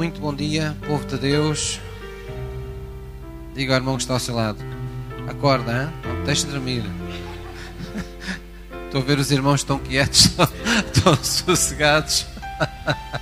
[0.00, 1.78] Muito bom dia, povo de Deus.
[3.54, 4.58] Diga ao irmão que está ao seu lado:
[5.28, 5.92] Acorda, hein?
[6.02, 6.82] não deixe de dormir.
[8.86, 10.30] Estou a ver os irmãos estão quietos,
[10.90, 12.24] estão sossegados.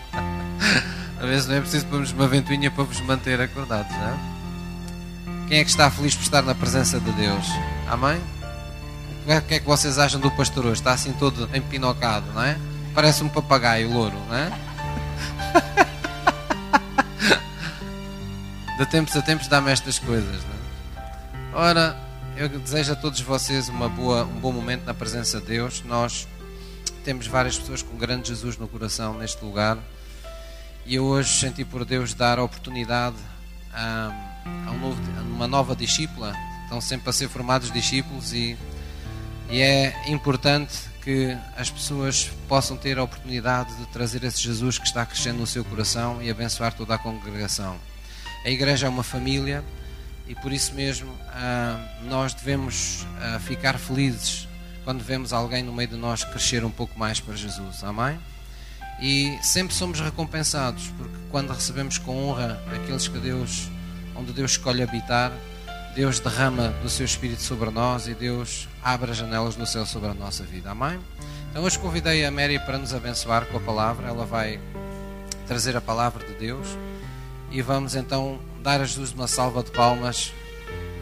[1.19, 5.49] Às vezes não é preciso pôrmos uma ventoinha para vos manter acordados, não é?
[5.49, 7.45] Quem é que está feliz por estar na presença de Deus?
[7.89, 8.21] Amém?
[9.27, 10.75] O que é que vocês acham do pastor hoje?
[10.75, 12.57] Está assim todo empinocado, não é?
[12.95, 15.88] Parece um papagaio louro, não é?
[18.79, 21.53] De tempos a tempos dá-me estas coisas, é?
[21.53, 21.96] Ora,
[22.36, 25.82] eu desejo a todos vocês uma boa, um bom momento na presença de Deus.
[25.85, 26.29] Nós
[27.05, 29.79] temos várias pessoas com grande Jesus no coração neste lugar
[30.86, 33.17] e eu hoje senti por Deus dar a oportunidade
[33.75, 34.12] a,
[34.69, 36.33] a, um novo, a uma nova discípula.
[36.62, 38.56] Estão sempre a ser formados discípulos e,
[39.50, 44.86] e é importante que as pessoas possam ter a oportunidade de trazer esse Jesus que
[44.86, 47.77] está crescendo no seu coração e abençoar toda a congregação.
[48.45, 49.64] A igreja é uma família
[50.27, 51.12] e por isso mesmo
[52.05, 53.06] nós devemos
[53.41, 54.48] ficar felizes
[54.84, 57.84] quando vemos alguém no meio de nós crescer um pouco mais para Jesus.
[57.84, 58.19] Amém?
[59.00, 63.70] E sempre somos recompensados, porque quando recebemos com honra aqueles que Deus,
[64.17, 65.30] onde Deus escolhe habitar,
[65.95, 70.08] Deus derrama do seu Espírito sobre nós e Deus abre as janelas do céu sobre
[70.08, 70.70] a nossa vida.
[70.70, 70.98] Amém?
[71.50, 74.08] Então hoje convidei a Mary para nos abençoar com a palavra.
[74.08, 74.61] Ela vai
[75.47, 76.67] trazer a palavra de Deus
[77.50, 80.32] e vamos então dar a Jesus uma salva de palmas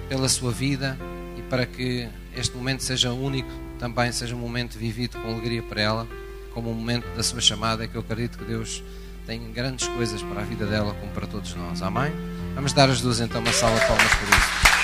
[0.09, 0.97] pela sua vida
[1.37, 5.81] e para que este momento seja único, também seja um momento vivido com alegria para
[5.81, 6.09] ela
[6.57, 8.83] como um momento da sua chamada, que eu acredito que Deus
[9.27, 11.83] tem grandes coisas para a vida dela, como para todos nós.
[11.83, 12.11] Amém?
[12.55, 14.77] Vamos dar as duas então uma salva de palmas por isso.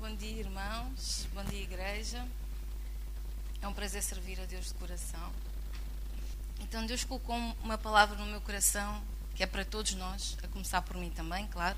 [0.00, 1.28] Bom dia, irmãos.
[1.32, 2.24] Bom dia, igreja.
[3.60, 5.32] É um prazer servir a Deus de coração.
[6.60, 7.34] Então, Deus colocou
[7.64, 9.02] uma palavra no meu coração
[9.34, 11.76] que é para todos nós, a começar por mim também, claro,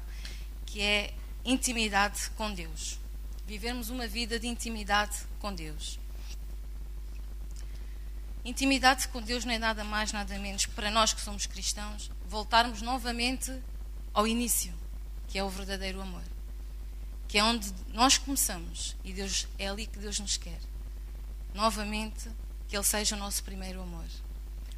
[0.66, 1.15] que é
[1.47, 2.98] intimidade com Deus.
[3.47, 5.98] Vivermos uma vida de intimidade com Deus.
[8.44, 12.82] Intimidade com Deus não é nada mais, nada menos, para nós que somos cristãos, voltarmos
[12.82, 13.50] novamente
[14.12, 14.75] ao início,
[15.26, 16.22] que é o verdadeiro amor.
[17.28, 20.60] Que é onde nós começamos e Deus é ali que Deus nos quer.
[21.54, 22.28] Novamente,
[22.69, 24.04] que Ele seja o nosso primeiro amor.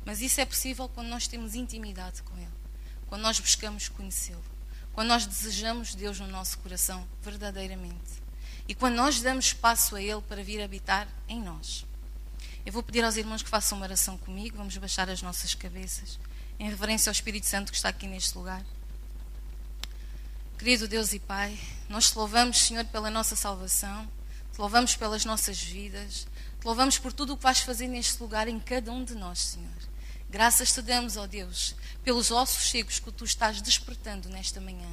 [0.05, 2.67] Mas isso é possível quando nós temos intimidade com Ele
[3.07, 4.45] quando nós buscamos conhecê-lo,
[4.93, 8.23] quando nós desejamos Deus no nosso coração verdadeiramente
[8.69, 11.85] e quando nós damos espaço a Ele para vir habitar em nós.
[12.65, 16.19] Eu vou pedir aos irmãos que façam uma oração comigo, vamos baixar as nossas cabeças
[16.59, 18.65] em reverência ao Espírito Santo que está aqui neste lugar.
[20.59, 21.57] Querido Deus e Pai,
[21.89, 24.09] nós te louvamos, Senhor, pela nossa salvação,
[24.53, 26.27] te louvamos pelas nossas vidas,
[26.61, 29.39] te louvamos por tudo o que vais fazer neste lugar em cada um de nós,
[29.39, 29.97] Senhor.
[30.29, 34.91] Graças te damos, ó Deus, pelos ossos secos que tu estás despertando nesta manhã.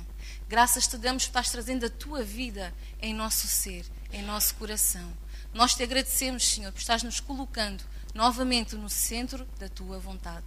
[0.48, 5.12] Graças te damos por estás trazendo a tua vida em nosso ser, em nosso coração.
[5.54, 10.46] Nós te agradecemos, Senhor, por estás nos colocando novamente no centro da tua vontade.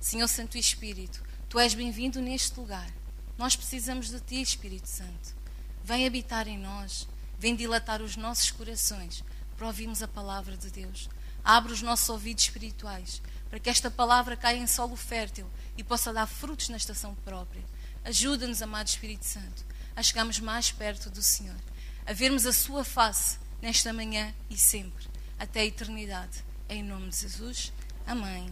[0.00, 2.90] Senhor Santo Espírito, tu és bem-vindo neste lugar.
[3.36, 5.36] Nós precisamos de ti, Espírito Santo.
[5.84, 7.06] Vem habitar em nós,
[7.38, 9.22] vem dilatar os nossos corações
[9.56, 11.08] para ouvirmos a palavra de Deus.
[11.44, 13.20] Abre os nossos ouvidos espirituais
[13.52, 15.46] para que esta palavra caia em solo fértil
[15.76, 17.62] e possa dar frutos na estação própria.
[18.02, 19.64] Ajuda-nos, amado Espírito Santo,
[19.94, 21.60] a chegarmos mais perto do Senhor,
[22.06, 25.06] a vermos a Sua face nesta manhã e sempre,
[25.38, 26.42] até a eternidade.
[26.66, 27.74] Em nome de Jesus.
[28.06, 28.50] Amém.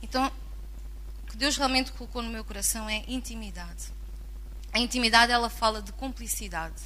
[0.00, 0.32] Então,
[1.22, 3.92] o que Deus realmente colocou no meu coração é intimidade.
[4.72, 6.80] A intimidade, ela fala de cumplicidade,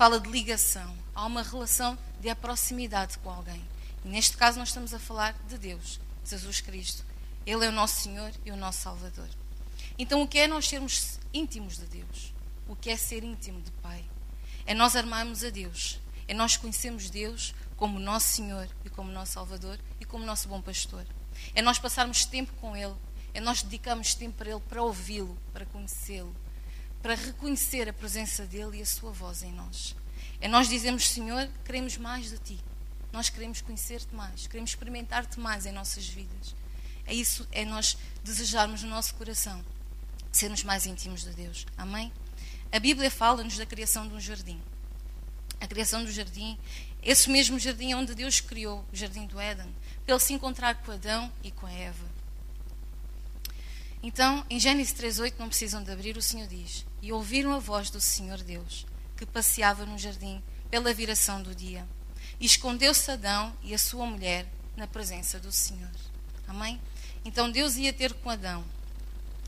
[0.00, 0.96] fala de ligação.
[1.14, 3.62] Há uma relação de proximidade com alguém.
[4.02, 7.04] E neste caso nós estamos a falar de Deus, Jesus Cristo.
[7.44, 9.28] Ele é o nosso Senhor e o nosso Salvador.
[9.98, 12.32] Então o que é nós sermos íntimos de Deus?
[12.66, 14.02] O que é ser íntimo de Pai?
[14.64, 16.00] É nós armarmos a Deus.
[16.26, 20.62] É nós conhecermos Deus como nosso Senhor e como nosso Salvador e como nosso bom
[20.62, 21.04] pastor.
[21.54, 22.96] É nós passarmos tempo com Ele.
[23.34, 26.34] É nós dedicarmos tempo para Ele, para ouvi-lo, para conhecê-lo,
[27.02, 29.94] para reconhecer a presença dEle e a Sua voz em nós.
[30.40, 32.58] É nós dizemos, Senhor, queremos mais de Ti.
[33.12, 36.54] Nós queremos conhecer-te mais, queremos experimentar-te mais em nossas vidas.
[37.06, 39.64] É isso, é nós desejarmos no nosso coração
[40.32, 41.66] sermos mais íntimos de Deus.
[41.76, 42.12] Amém?
[42.70, 44.60] A Bíblia fala-nos da criação de um jardim.
[45.60, 46.58] A criação do jardim,
[47.02, 49.74] esse mesmo jardim onde Deus criou, o jardim do Éden,
[50.04, 52.08] para ele se encontrar com Adão e com Eva.
[54.02, 57.90] Então, em Gênesis 3:8, não precisam de abrir, o Senhor diz: "E ouviram a voz
[57.90, 58.86] do Senhor Deus,
[59.16, 61.86] que passeava no jardim pela viração do dia.
[62.38, 65.90] E escondeu-se Adão e a sua mulher na presença do Senhor."
[66.46, 66.80] Amém?
[67.24, 68.64] Então Deus ia ter com Adão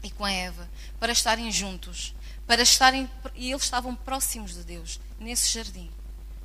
[0.02, 0.68] e com Eva
[0.98, 2.14] para estarem juntos,
[2.46, 5.90] para estarem e eles estavam próximos de Deus nesse jardim.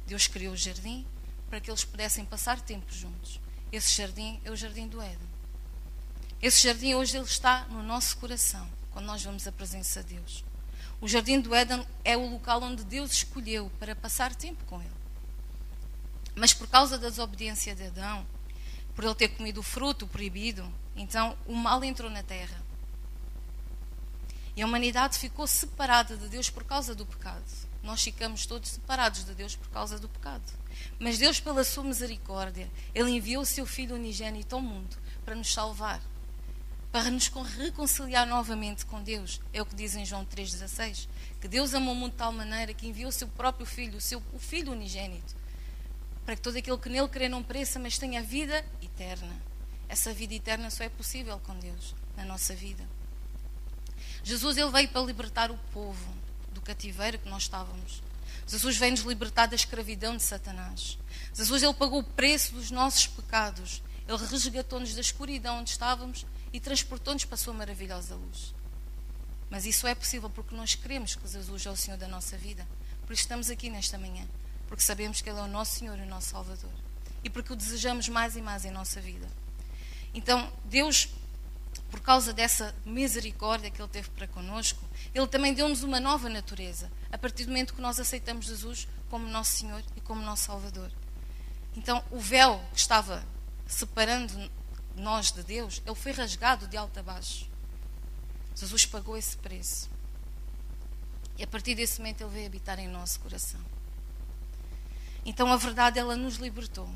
[0.05, 1.05] Deus criou o jardim
[1.49, 3.39] para que eles pudessem passar tempo juntos.
[3.71, 5.27] Esse jardim é o jardim do Éden.
[6.41, 10.43] Esse jardim hoje ele está no nosso coração, quando nós vamos à presença de Deus.
[10.99, 14.89] O jardim do Éden é o local onde Deus escolheu para passar tempo com ele.
[16.35, 18.25] Mas por causa da desobediência de Adão,
[18.95, 22.65] por ele ter comido o fruto proibido, então o mal entrou na terra.
[24.55, 27.45] E a humanidade ficou separada de Deus por causa do pecado.
[27.83, 30.43] Nós ficamos todos separados de Deus por causa do pecado.
[30.99, 35.53] Mas Deus, pela sua misericórdia, Ele enviou o seu Filho unigênito ao mundo para nos
[35.53, 36.01] salvar,
[36.91, 39.41] para nos reconciliar novamente com Deus.
[39.53, 41.07] É o que diz em João 3,16:
[41.39, 44.01] que Deus amou o mundo de tal maneira que enviou o seu próprio Filho, o
[44.01, 45.35] seu o Filho unigênito,
[46.25, 49.35] para que todo aquele que nele crê não pereça, mas tenha vida eterna.
[49.87, 52.83] Essa vida eterna só é possível com Deus na nossa vida.
[54.23, 56.13] Jesus ele veio para libertar o povo
[56.51, 58.01] do cativeiro que nós estávamos.
[58.45, 60.97] Jesus veio nos libertar da escravidão de Satanás.
[61.33, 63.81] Jesus ele pagou o preço dos nossos pecados.
[64.07, 66.25] Ele resgatou-nos da escuridão onde estávamos
[66.57, 68.51] e transportou-nos para a sua maravilhosa luz.
[69.47, 72.67] Mas isso é possível porque nós queremos que Jesus é o Senhor da nossa vida.
[73.05, 74.27] Por isso estamos aqui nesta manhã.
[74.67, 76.71] Porque sabemos que Ele é o nosso Senhor e o nosso Salvador.
[77.23, 79.27] E porque o desejamos mais e mais em nossa vida.
[80.15, 81.09] Então, Deus
[81.91, 84.83] por causa dessa misericórdia que Ele teve para conosco,
[85.13, 89.27] Ele também deu-nos uma nova natureza, a partir do momento que nós aceitamos Jesus como
[89.27, 90.91] nosso Senhor e como nosso Salvador.
[91.75, 93.23] Então, o véu que estava
[93.67, 94.49] separando
[94.97, 97.49] nós de Deus, ele foi rasgado de alto a baixo.
[98.55, 99.89] Jesus pagou esse preço.
[101.37, 103.59] E a partir desse momento ele veio habitar em nosso coração.
[105.23, 106.89] Então a verdade ela nos libertou.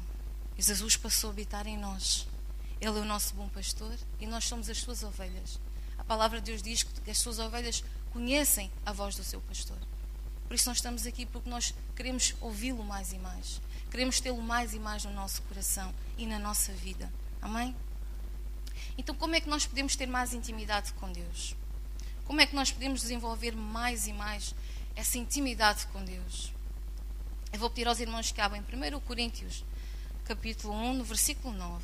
[0.57, 2.27] E Jesus passou a habitar em nós.
[2.79, 5.59] Ele é o nosso bom pastor e nós somos as suas ovelhas.
[5.97, 9.77] A palavra de Deus diz que as suas ovelhas conhecem a voz do seu pastor.
[10.47, 13.61] Por isso nós estamos aqui porque nós queremos ouvi-lo mais e mais.
[13.91, 17.11] Queremos tê-lo mais e mais no nosso coração e na nossa vida.
[17.41, 17.75] Amém?
[18.97, 21.55] Então, como é que nós podemos ter mais intimidade com Deus?
[22.25, 24.55] Como é que nós podemos desenvolver mais e mais
[24.95, 26.51] essa intimidade com Deus?
[27.51, 29.65] Eu vou pedir aos irmãos que abrem 1 Coríntios,
[30.25, 31.83] capítulo 1, no versículo 9.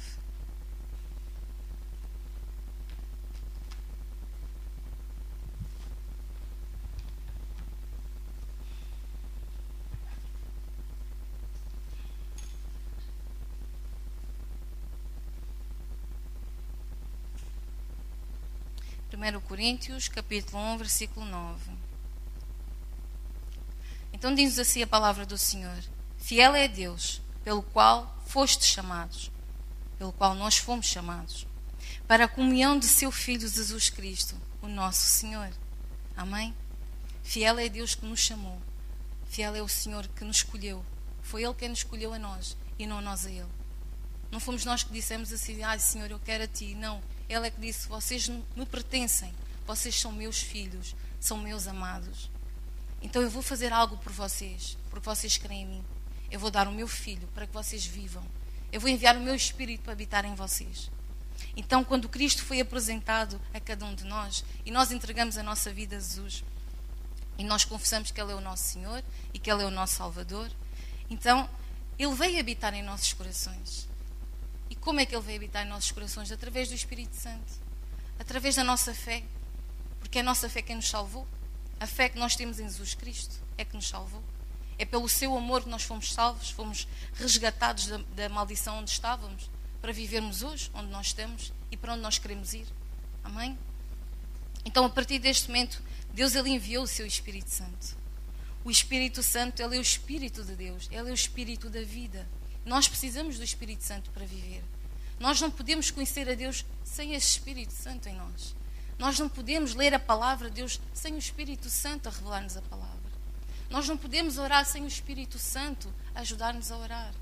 [19.09, 21.71] 1 Coríntios, capítulo 1, versículo 9.
[24.11, 25.81] Então diz assim a palavra do Senhor:
[26.17, 29.31] Fiel é Deus, pelo qual fostes chamados,
[29.97, 31.47] pelo qual nós fomos chamados,
[32.05, 35.51] para a comunhão de seu Filho Jesus Cristo, o nosso Senhor.
[36.15, 36.53] Amém?
[37.23, 38.59] Fiel é Deus que nos chamou.
[39.29, 40.83] Fiel é o Senhor que nos escolheu.
[41.21, 43.47] Foi Ele quem nos escolheu a nós e não nós a Ele.
[44.29, 46.75] Não fomos nós que dissemos assim, ai ah, Senhor, eu quero a Ti.
[46.75, 49.33] Não, ele é que disse: Vocês me pertencem,
[49.65, 52.29] vocês são meus filhos, são meus amados.
[53.01, 55.85] Então eu vou fazer algo por vocês, porque vocês creem em mim.
[56.31, 58.23] Eu vou dar o meu filho para que vocês vivam.
[58.71, 60.89] Eu vou enviar o meu espírito para habitar em vocês.
[61.55, 65.71] Então, quando Cristo foi apresentado a cada um de nós e nós entregamos a nossa
[65.71, 66.43] vida a Jesus
[67.37, 69.03] e nós confessamos que Ele é o nosso Senhor
[69.33, 70.51] e que Ele é o nosso Salvador,
[71.09, 71.49] então
[71.97, 73.87] Ele veio habitar em nossos corações.
[74.87, 76.31] Como é que Ele veio habitar em nossos corações?
[76.31, 77.51] Através do Espírito Santo.
[78.17, 79.21] Através da nossa fé.
[79.99, 81.27] Porque é a nossa fé quem nos salvou.
[81.77, 84.23] A fé que nós temos em Jesus Cristo é que nos salvou.
[84.79, 89.51] É pelo seu amor que nós fomos salvos, fomos resgatados da, da maldição onde estávamos,
[89.81, 92.65] para vivermos hoje, onde nós estamos e para onde nós queremos ir.
[93.25, 93.59] Amém?
[94.63, 97.97] Então, a partir deste momento, Deus ele enviou o seu Espírito Santo.
[98.63, 102.25] O Espírito Santo, ele é o Espírito de Deus, ele é o Espírito da vida.
[102.65, 104.63] Nós precisamos do Espírito Santo para viver.
[105.19, 108.55] Nós não podemos conhecer a Deus sem esse Espírito Santo em nós.
[108.97, 112.61] Nós não podemos ler a palavra de Deus sem o Espírito Santo a revelar-nos a
[112.61, 112.97] palavra.
[113.69, 117.13] Nós não podemos orar sem o Espírito Santo a ajudar-nos a orar.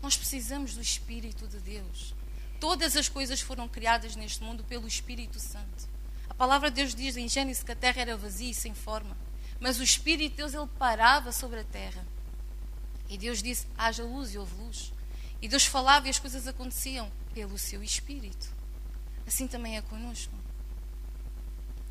[0.00, 2.14] Nós precisamos do Espírito de Deus.
[2.58, 5.88] Todas as coisas foram criadas neste mundo pelo Espírito Santo.
[6.28, 9.16] A palavra de Deus diz em Gênesis que a terra era vazia e sem forma,
[9.60, 12.04] mas o Espírito de Deus ele parava sobre a terra
[13.12, 14.90] e Deus disse: haja luz e houve luz.
[15.42, 18.48] E Deus falava e as coisas aconteciam pelo seu Espírito.
[19.26, 20.32] Assim também é conosco.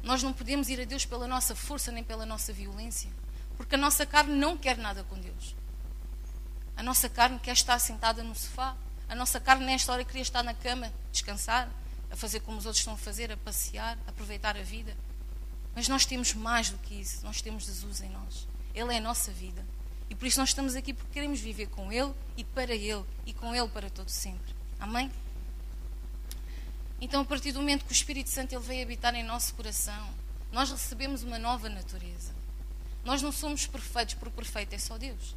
[0.01, 3.11] Nós não podemos ir a Deus pela nossa força nem pela nossa violência,
[3.57, 5.55] porque a nossa carne não quer nada com Deus.
[6.75, 8.75] A nossa carne quer estar sentada no sofá.
[9.07, 11.69] A nossa carne, nesta hora, queria estar na cama, descansar,
[12.09, 14.95] a fazer como os outros estão a fazer, a passear, a aproveitar a vida.
[15.75, 17.23] Mas nós temos mais do que isso.
[17.23, 18.47] Nós temos Jesus em nós.
[18.73, 19.63] Ele é a nossa vida.
[20.11, 23.31] E por isso nós estamos aqui porque queremos viver com Ele e para Ele e
[23.31, 24.53] com Ele para todo sempre.
[24.77, 25.09] Amém?
[26.99, 30.13] Então, a partir do momento que o Espírito Santo ele veio habitar em nosso coração,
[30.51, 32.33] nós recebemos uma nova natureza.
[33.05, 35.33] Nós não somos perfeitos, porque perfeito é só Deus.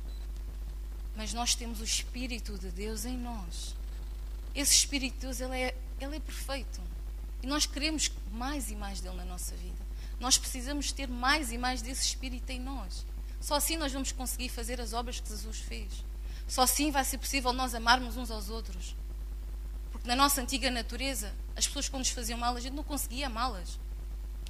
[1.14, 3.76] Mas nós temos o Espírito de Deus em nós.
[4.56, 6.80] Esse Espírito de Deus ele é, ele é perfeito.
[7.44, 9.86] E nós queremos mais e mais dele na nossa vida.
[10.18, 13.06] Nós precisamos ter mais e mais desse Espírito em nós.
[13.44, 15.92] Só assim nós vamos conseguir fazer as obras que Jesus fez.
[16.48, 18.96] Só assim vai ser possível nós amarmos uns aos outros.
[19.92, 23.26] Porque na nossa antiga natureza, as pessoas quando nos faziam mal, a gente não conseguia
[23.26, 23.78] amá-las.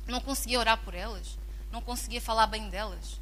[0.07, 1.37] Não conseguia orar por elas.
[1.73, 3.21] Não conseguia falar bem delas.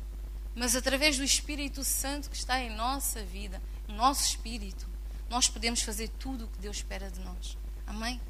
[0.54, 4.86] Mas através do Espírito Santo que está em nossa vida, no nosso espírito,
[5.30, 7.56] nós podemos fazer tudo o que Deus espera de nós.
[7.86, 8.20] Amém?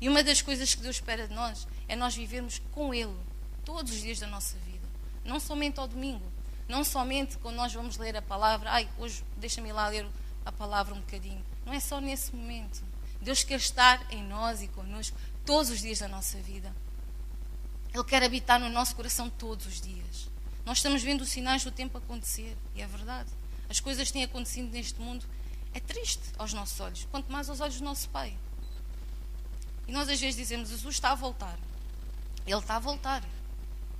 [0.00, 3.16] E uma das coisas que Deus espera de nós é nós vivermos com Ele
[3.64, 4.88] todos os dias da nossa vida.
[5.24, 6.37] Não somente ao domingo.
[6.68, 8.70] Não somente quando nós vamos ler a palavra.
[8.70, 10.06] Ai, hoje deixa-me lá ler
[10.44, 11.42] a palavra um bocadinho.
[11.64, 12.82] Não é só nesse momento.
[13.20, 16.74] Deus quer estar em nós e connosco todos os dias da nossa vida.
[17.92, 20.28] Ele quer habitar no nosso coração todos os dias.
[20.64, 23.30] Nós estamos vendo os sinais do tempo acontecer, e é verdade.
[23.68, 25.24] As coisas têm acontecido neste mundo.
[25.72, 28.36] É triste aos nossos olhos, quanto mais aos olhos do nosso Pai.
[29.86, 31.58] E nós às vezes dizemos: Jesus está a voltar.
[32.46, 33.22] Ele está a voltar,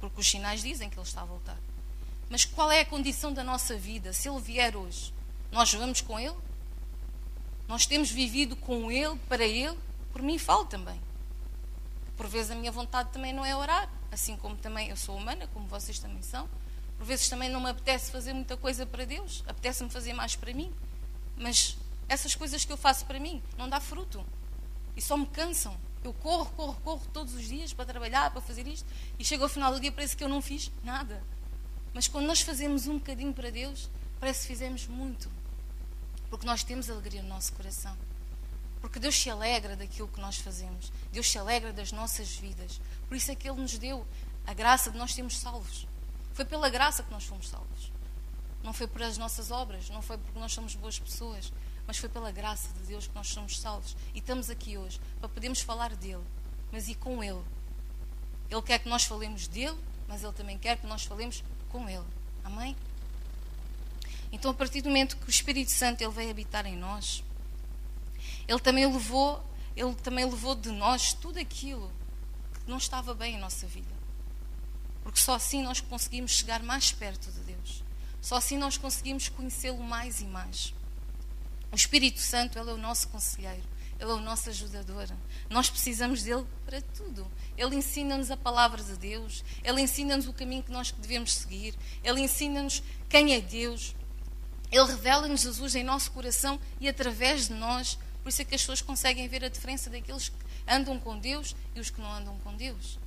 [0.00, 1.58] porque os sinais dizem que ele está a voltar.
[2.28, 4.12] Mas qual é a condição da nossa vida?
[4.12, 5.12] Se ele vier hoje,
[5.50, 6.36] nós vamos com ele?
[7.68, 9.78] Nós temos vivido com Ele, para Ele,
[10.10, 10.98] por mim falo também.
[12.16, 15.46] Por vezes a minha vontade também não é orar, assim como também eu sou humana,
[15.52, 16.48] como vocês também são.
[16.96, 20.54] Por vezes também não me apetece fazer muita coisa para Deus, apetece-me fazer mais para
[20.54, 20.72] mim.
[21.36, 21.76] Mas
[22.08, 24.24] essas coisas que eu faço para mim não dá fruto
[24.96, 25.76] e só me cansam.
[26.02, 28.86] Eu corro, corro, corro todos os dias para trabalhar, para fazer isto,
[29.18, 31.22] e chego ao final do dia parece que eu não fiz nada.
[31.98, 33.90] Mas quando nós fazemos um bocadinho para Deus,
[34.20, 35.28] parece que fizemos muito.
[36.30, 37.98] Porque nós temos alegria no nosso coração.
[38.80, 40.92] Porque Deus se alegra daquilo que nós fazemos.
[41.10, 42.80] Deus se alegra das nossas vidas.
[43.08, 44.06] Por isso é que Ele nos deu
[44.46, 45.88] a graça de nós sermos salvos.
[46.34, 47.90] Foi pela graça que nós fomos salvos.
[48.62, 51.52] Não foi por as nossas obras, não foi porque nós somos boas pessoas,
[51.84, 53.96] mas foi pela graça de Deus que nós somos salvos.
[54.14, 56.22] E estamos aqui hoje para podermos falar dele,
[56.70, 57.42] mas e com Ele.
[58.48, 59.76] Ele quer que nós falemos dele,
[60.06, 62.04] mas Ele também quer que nós falemos com Ele.
[62.44, 62.76] Amém?
[64.30, 67.22] Então, a partir do momento que o Espírito Santo ele veio habitar em nós,
[68.46, 69.42] ele também levou,
[69.76, 71.90] ele também levou de nós tudo aquilo
[72.54, 73.98] que não estava bem em nossa vida.
[75.02, 77.82] Porque só assim nós conseguimos chegar mais perto de Deus.
[78.20, 80.74] Só assim nós conseguimos conhecê-lo mais e mais.
[81.72, 83.62] O Espírito Santo, ele é o nosso conselheiro,
[83.98, 85.08] ele é o nosso ajudador.
[85.50, 87.30] Nós precisamos dele para tudo.
[87.56, 91.74] Ele ensina-nos a palavra de Deus, ele ensina-nos o caminho que nós devemos seguir,
[92.04, 93.94] ele ensina-nos quem é Deus,
[94.70, 97.98] ele revela-nos Jesus em nosso coração e através de nós.
[98.22, 100.36] Por isso é que as pessoas conseguem ver a diferença daqueles que
[100.68, 102.98] andam com Deus e os que não andam com Deus.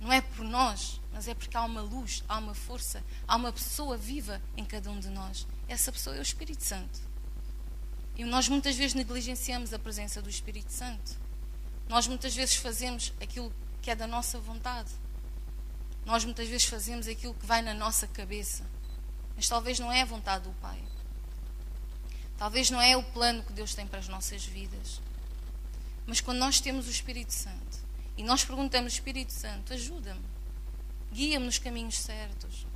[0.00, 3.52] Não é por nós, mas é porque há uma luz, há uma força, há uma
[3.52, 5.46] pessoa viva em cada um de nós.
[5.68, 7.09] Essa pessoa é o Espírito Santo.
[8.20, 11.16] E nós muitas vezes negligenciamos a presença do Espírito Santo.
[11.88, 13.50] Nós muitas vezes fazemos aquilo
[13.80, 14.90] que é da nossa vontade.
[16.04, 18.62] Nós muitas vezes fazemos aquilo que vai na nossa cabeça.
[19.34, 20.78] Mas talvez não é a vontade do Pai.
[22.36, 25.00] Talvez não é o plano que Deus tem para as nossas vidas.
[26.06, 27.78] Mas quando nós temos o Espírito Santo
[28.18, 30.26] e nós perguntamos, Espírito Santo, ajuda-me,
[31.10, 32.66] guia-me nos caminhos certos,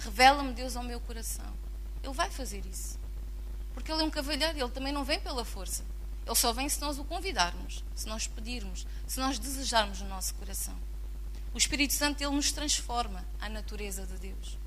[0.00, 1.54] revela-me Deus ao meu coração.
[2.02, 2.99] Ele vai fazer isso.
[3.74, 5.84] Porque Ele é um cavalheiro Ele também não vem pela força.
[6.26, 10.34] Ele só vem se nós o convidarmos, se nós pedirmos, se nós desejarmos no nosso
[10.34, 10.76] coração.
[11.54, 14.60] O Espírito Santo, Ele nos transforma à natureza de Deus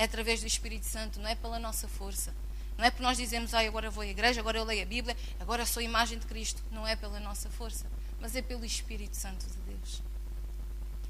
[0.00, 2.34] é através do Espírito Santo, não é pela nossa força.
[2.78, 5.14] Não é porque nós dizemos, ah, agora vou à igreja, agora eu leio a Bíblia,
[5.38, 6.62] agora sou a imagem de Cristo.
[6.72, 7.84] Não é pela nossa força,
[8.18, 10.02] mas é pelo Espírito Santo de Deus.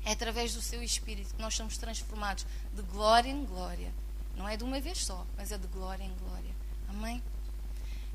[0.05, 3.93] É através do seu Espírito que nós somos transformados de glória em glória.
[4.37, 6.55] Não é de uma vez só, mas é de glória em glória.
[6.89, 7.23] Amém?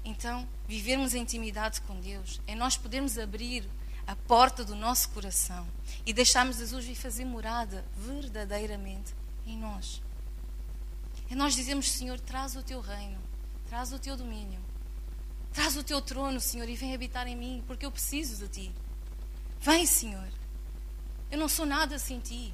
[0.05, 3.67] Então, vivermos em intimidade com Deus é nós podermos abrir
[4.05, 5.67] a porta do nosso coração
[6.05, 9.15] e deixarmos Jesus vir fazer morada verdadeiramente
[9.47, 9.99] em nós.
[11.27, 13.17] É nós dizemos, Senhor, traz o teu reino,
[13.67, 14.59] traz o teu domínio,
[15.51, 18.75] traz o teu trono, Senhor, e vem habitar em mim, porque eu preciso de ti.
[19.59, 20.27] Vem, Senhor.
[21.31, 22.53] Eu não sou nada sem ti.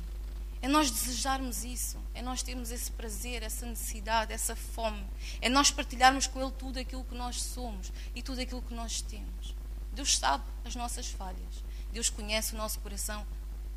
[0.62, 5.04] É nós desejarmos isso, é nós termos esse prazer, essa necessidade, essa fome.
[5.42, 9.02] É nós partilharmos com Ele tudo aquilo que nós somos e tudo aquilo que nós
[9.02, 9.56] temos.
[9.92, 11.64] Deus sabe as nossas falhas.
[11.92, 13.26] Deus conhece o nosso coração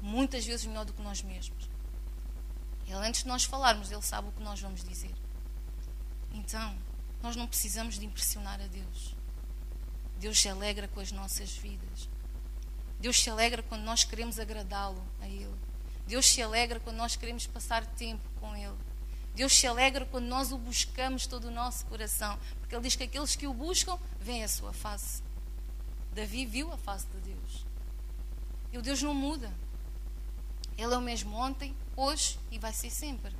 [0.00, 1.70] muitas vezes melhor do que nós mesmos.
[2.86, 5.14] Ele, antes de nós falarmos, Ele sabe o que nós vamos dizer.
[6.32, 6.76] Então,
[7.22, 9.16] nós não precisamos de impressionar a Deus.
[10.18, 12.08] Deus se alegra com as nossas vidas.
[13.00, 15.54] Deus se alegra quando nós queremos agradá-lo a Ele.
[16.06, 18.76] Deus se alegra quando nós queremos passar tempo com Ele.
[19.34, 22.38] Deus se alegra quando nós o buscamos todo o nosso coração.
[22.60, 25.22] Porque Ele diz que aqueles que o buscam veem a sua face.
[26.14, 27.66] Davi viu a face de Deus.
[28.72, 29.52] E o Deus não muda.
[30.76, 33.34] Ele é o mesmo ontem, hoje e vai ser sempre.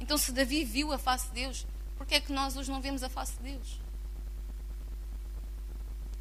[0.00, 2.80] Então, se Davi viu a face de Deus, por que é que nós hoje não
[2.80, 3.80] vemos a face de Deus?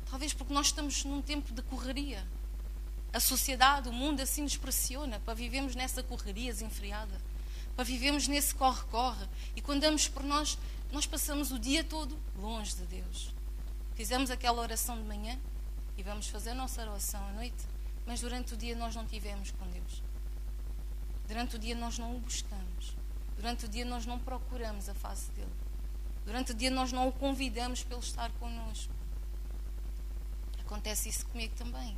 [0.09, 2.23] Talvez porque nós estamos num tempo de correria.
[3.13, 7.21] A sociedade, o mundo assim nos pressiona para vivermos nessa correria desenfreada,
[7.75, 9.27] para vivermos nesse corre-corre.
[9.55, 10.57] E quando damos por nós,
[10.91, 13.31] nós passamos o dia todo longe de Deus.
[13.93, 15.39] Fizemos aquela oração de manhã
[15.95, 17.63] e vamos fazer a nossa oração à noite,
[18.03, 20.01] mas durante o dia nós não tivemos com Deus.
[21.27, 22.95] Durante o dia nós não o buscamos.
[23.35, 25.53] Durante o dia nós não procuramos a face dele.
[26.25, 28.91] Durante o dia nós não o convidamos para ele estar connosco.
[30.61, 31.95] Acontece isso comigo também.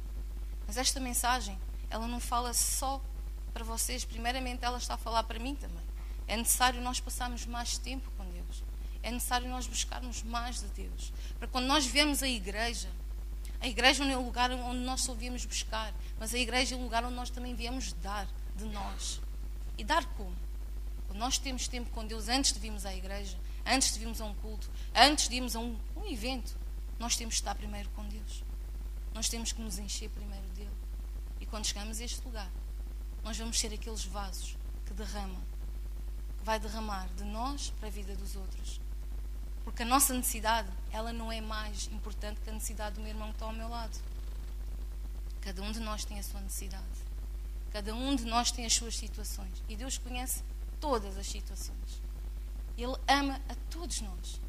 [0.67, 1.57] Mas esta mensagem,
[1.89, 3.01] ela não fala só
[3.53, 4.03] para vocês.
[4.03, 5.83] Primeiramente, ela está a falar para mim também.
[6.27, 8.63] É necessário nós passarmos mais tempo com Deus.
[9.03, 11.13] É necessário nós buscarmos mais de Deus.
[11.37, 12.89] Para quando nós vemos a igreja,
[13.61, 16.77] a igreja não é o lugar onde nós só viemos buscar, mas a igreja é
[16.77, 19.21] o lugar onde nós também viemos dar de nós.
[19.77, 20.35] E dar como?
[21.07, 24.25] Quando nós temos tempo com Deus antes de virmos à igreja, antes de virmos a
[24.25, 26.57] um culto, antes de irmos a um, um evento,
[26.99, 28.43] nós temos que estar primeiro com Deus.
[29.13, 30.44] Nós temos que nos encher primeiro
[31.55, 32.51] quando chegamos a este lugar,
[33.23, 35.41] nós vamos ser aqueles vasos que derramam,
[36.37, 38.81] que vai derramar de nós para a vida dos outros.
[39.63, 43.29] Porque a nossa necessidade, ela não é mais importante que a necessidade do meu irmão
[43.29, 43.97] que está ao meu lado.
[45.39, 46.83] Cada um de nós tem a sua necessidade.
[47.71, 49.63] Cada um de nós tem as suas situações.
[49.69, 50.43] E Deus conhece
[50.81, 52.01] todas as situações.
[52.77, 54.41] Ele ama a todos nós.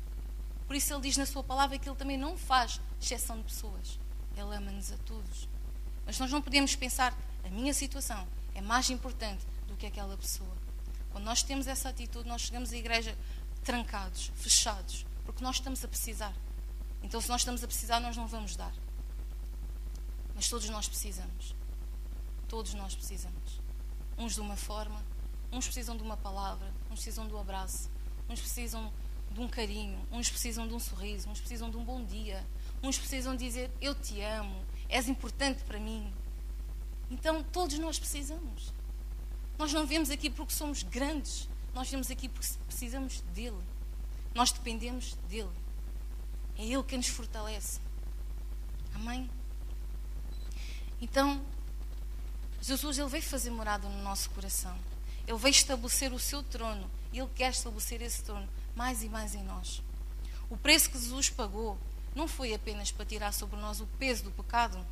[0.67, 3.97] Por isso Ele diz na Sua palavra que Ele também não faz exceção de pessoas.
[4.37, 5.49] Ele ama-nos a todos.
[6.07, 7.13] Mas nós não podemos pensar,
[7.45, 10.57] a minha situação é mais importante do que aquela pessoa.
[11.11, 13.17] Quando nós temos essa atitude, nós chegamos à igreja
[13.65, 16.33] trancados, fechados, porque nós estamos a precisar.
[17.03, 18.73] Então, se nós estamos a precisar, nós não vamos dar.
[20.35, 21.55] Mas todos nós precisamos.
[22.49, 23.61] Todos nós precisamos.
[24.17, 25.03] Uns de uma forma,
[25.51, 27.91] uns precisam de uma palavra, uns precisam do abraço,
[28.29, 28.93] uns precisam
[29.33, 32.47] de um carinho, uns precisam de um sorriso, uns precisam de um bom dia,
[32.83, 36.13] uns precisam dizer eu te amo, és importante para mim.
[37.11, 38.73] Então todos nós precisamos.
[39.59, 43.63] Nós não vemos aqui porque somos grandes, nós vemos aqui porque precisamos dele.
[44.35, 45.51] Nós dependemos dele.
[46.59, 47.81] É ele que nos fortalece.
[48.95, 49.31] Amém?
[51.01, 51.43] Então,
[52.63, 54.77] Jesus ele veio fazer morada no nosso coração.
[55.27, 59.35] Ele veio estabelecer o seu trono e ele quer estabelecer esse trono mais e mais
[59.35, 59.83] em nós.
[60.49, 61.79] O preço que Jesus pagou
[62.17, 64.85] não foi apenas para tirar sobre nós o peso do pecado,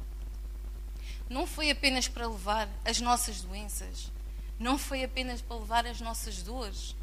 [1.27, 4.13] não foi apenas para levar as nossas doenças,
[4.59, 6.95] não foi apenas para levar as nossas dores.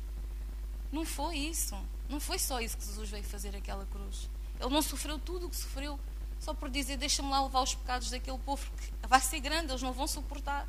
[0.92, 1.76] Não foi isso.
[2.08, 4.30] Não foi só isso que Jesus veio fazer aquela cruz.
[4.60, 6.00] Ele não sofreu tudo o que sofreu
[6.40, 9.82] só por dizer: Deixa-me lá levar os pecados daquele povo, que vai ser grande, eles
[9.82, 10.68] não vão suportar.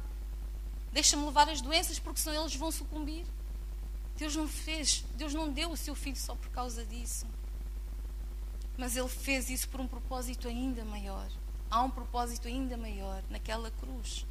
[0.93, 3.27] Deixa-me levar as doenças, porque senão eles vão sucumbir.
[4.17, 7.27] Deus não fez, Deus não deu o seu filho só por causa disso.
[8.83, 11.31] Mas Ele fez isso por um propósito ainda maior.
[11.71, 14.27] Há um propósito ainda maior naquela cruz.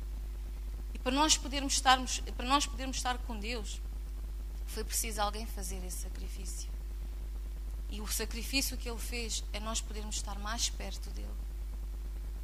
[0.93, 3.81] E para nós podermos estarmos, para nós podermos estar com Deus,
[4.65, 6.69] foi preciso alguém fazer esse sacrifício.
[7.89, 11.29] E o sacrifício que ele fez é nós podermos estar mais perto dele.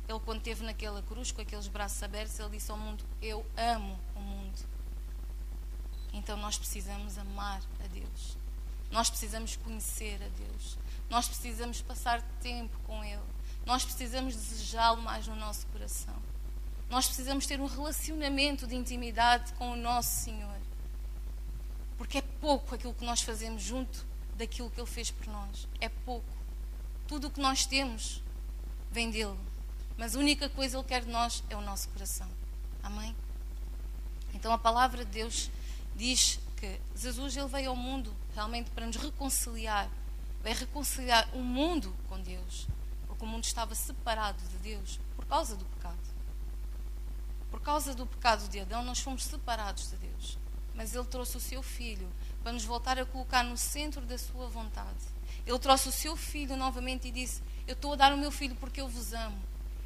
[0.08, 4.00] Ele, quando esteve naquela cruz, com aqueles braços abertos, ele disse ao mundo: Eu amo
[4.16, 4.66] o mundo.
[6.14, 8.38] Então nós precisamos amar a Deus.
[8.90, 10.78] Nós precisamos conhecer a Deus.
[11.10, 13.22] Nós precisamos passar tempo com Ele.
[13.66, 16.16] Nós precisamos desejá-lo mais no nosso coração.
[16.90, 20.58] Nós precisamos ter um relacionamento de intimidade com o nosso Senhor.
[21.98, 24.06] Porque é pouco aquilo que nós fazemos junto
[24.38, 25.68] daquilo que Ele fez por nós.
[25.82, 26.26] É pouco.
[27.08, 28.24] Tudo o que nós temos
[28.92, 29.38] vem dele.
[29.98, 32.30] Mas a única coisa que Ele quer de nós é o nosso coração.
[32.84, 33.16] Amém?
[34.34, 35.50] Então a palavra de Deus
[35.96, 39.90] diz que Jesus ele veio ao mundo realmente para nos reconciliar.
[40.48, 42.70] Veio reconciliar o mundo com Deus.
[43.06, 46.00] Porque o mundo estava separado de Deus por causa do pecado.
[47.52, 50.38] Por causa do pecado de Adão, nós fomos separados de Deus.
[50.74, 52.10] mas Ele trouxe o seu filho
[52.42, 55.04] para nos voltar a colocar no centro da sua vontade.
[55.46, 58.56] Ele trouxe o seu filho novamente e disse: Eu estou a dar o meu filho
[58.56, 59.42] porque eu vos amo.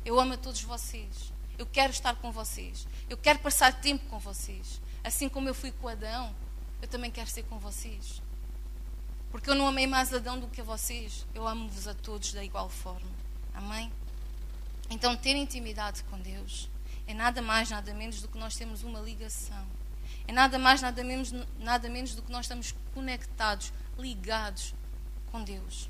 [0.06, 1.34] Eu amo a todos vocês.
[1.58, 2.88] Eu quero estar com vocês.
[3.10, 4.80] Eu quero passar tempo com vocês.
[5.04, 6.36] Assim como eu fui com Adão,
[6.84, 8.22] eu também quero ser com vocês.
[9.32, 11.26] Porque eu não amei mais Adão do que a vocês.
[11.34, 13.10] Eu amo-vos a todos da igual forma.
[13.54, 13.92] Amém?
[14.90, 16.70] Então, ter intimidade com Deus
[17.08, 19.66] é nada mais, nada menos do que nós temos uma ligação.
[20.28, 24.74] É nada mais, nada menos, nada menos do que nós estamos conectados, ligados
[25.32, 25.90] com Deus.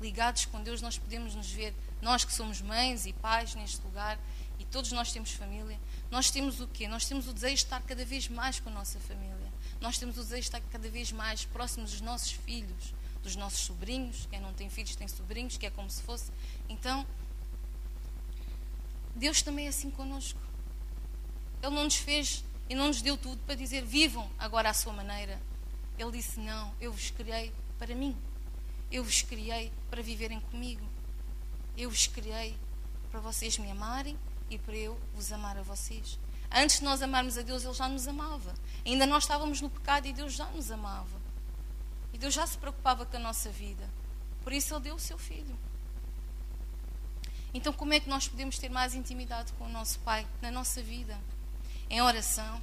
[0.00, 4.18] Ligados com Deus, nós podemos nos ver, nós que somos mães e pais neste lugar,
[4.58, 5.78] e todos nós temos família,
[6.10, 6.86] nós temos o quê?
[6.86, 9.41] Nós temos o desejo de estar cada vez mais com a nossa família.
[9.82, 13.58] Nós temos o desejo de estar cada vez mais próximos dos nossos filhos, dos nossos
[13.58, 14.28] sobrinhos.
[14.30, 16.30] Quem não tem filhos tem sobrinhos, que é como se fosse.
[16.68, 17.04] Então,
[19.16, 20.38] Deus também é assim conosco.
[21.60, 24.92] Ele não nos fez e não nos deu tudo para dizer vivam agora à sua
[24.92, 25.42] maneira.
[25.98, 28.16] Ele disse: Não, eu vos criei para mim.
[28.88, 30.88] Eu vos criei para viverem comigo.
[31.76, 32.56] Eu vos criei
[33.10, 34.16] para vocês me amarem
[34.48, 36.20] e para eu vos amar a vocês.
[36.54, 38.52] Antes de nós amarmos a Deus, Ele já nos amava.
[38.84, 41.20] Ainda nós estávamos no pecado e Deus já nos amava.
[42.12, 43.88] E Deus já se preocupava com a nossa vida.
[44.44, 45.58] Por isso Ele deu o seu filho.
[47.54, 50.82] Então, como é que nós podemos ter mais intimidade com o nosso Pai na nossa
[50.82, 51.18] vida?
[51.88, 52.60] Em oração,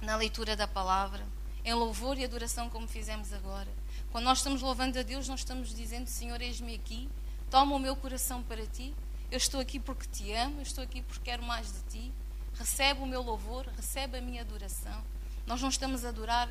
[0.00, 1.26] na leitura da palavra,
[1.64, 3.68] em louvor e adoração, como fizemos agora.
[4.10, 7.08] Quando nós estamos louvando a Deus, nós estamos dizendo: Senhor, eis-me aqui,
[7.50, 8.94] toma o meu coração para ti.
[9.30, 12.12] Eu estou aqui porque te amo, eu estou aqui porque quero mais de ti.
[12.58, 15.02] Recebe o meu louvor, recebe a minha adoração.
[15.46, 16.48] Nós não estamos a adorar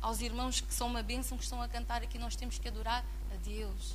[0.00, 3.04] aos irmãos que são uma bênção, que estão a cantar aqui, nós temos que adorar
[3.32, 3.94] a Deus.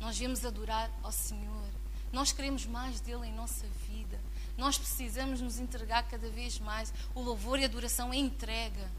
[0.00, 1.68] Nós viemos adorar ao Senhor.
[2.12, 4.20] Nós queremos mais dele em nossa vida.
[4.56, 6.92] Nós precisamos nos entregar cada vez mais.
[7.14, 8.90] O louvor e a adoração é entrega.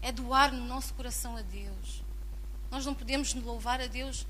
[0.00, 2.02] É doar no nosso coração a Deus.
[2.70, 4.26] Nós não podemos louvar a Deus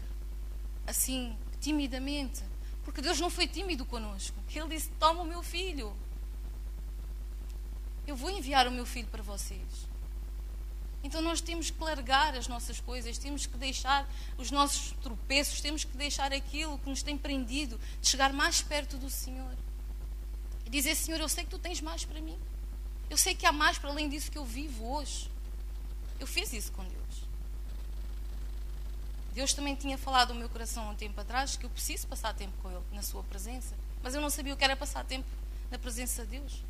[0.86, 2.42] assim, timidamente.
[2.84, 4.36] Porque Deus não foi tímido conosco.
[4.54, 5.94] Ele disse: Toma o meu filho.
[8.06, 9.92] Eu vou enviar o meu filho para vocês.
[11.04, 15.82] Então nós temos que largar as nossas coisas, temos que deixar os nossos tropeços, temos
[15.82, 19.56] que deixar aquilo que nos tem prendido, de chegar mais perto do Senhor.
[20.64, 22.38] E dizer, Senhor, eu sei que tu tens mais para mim.
[23.10, 25.28] Eu sei que há mais para além disso que eu vivo hoje.
[26.20, 27.02] Eu fiz isso com Deus.
[29.34, 32.32] Deus também tinha falado no meu coração há um tempo atrás que eu preciso passar
[32.34, 33.74] tempo com Ele, na Sua presença.
[34.02, 35.26] Mas eu não sabia o que era passar tempo
[35.70, 36.62] na presença de Deus.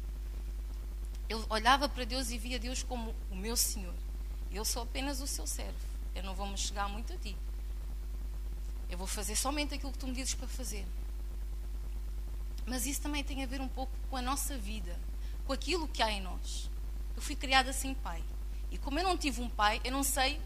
[1.28, 3.94] Eu olhava para Deus e via Deus como o meu Senhor.
[4.50, 5.78] Eu sou apenas o seu servo.
[6.14, 7.36] Eu não vou me chegar muito a ti.
[8.90, 10.86] Eu vou fazer somente aquilo que tu me dizes para fazer.
[12.66, 14.98] Mas isso também tem a ver um pouco com a nossa vida,
[15.46, 16.70] com aquilo que há em nós.
[17.16, 18.22] Eu fui criada sem pai.
[18.70, 20.40] E como eu não tive um pai, eu não sei,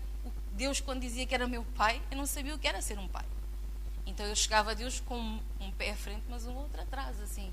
[0.53, 3.09] Deus quando dizia que era meu pai, eu não sabia o que era ser um
[3.09, 3.25] pai.
[4.07, 7.53] Então eu chegava a Deus com um pé à frente, mas um outro atrás, assim.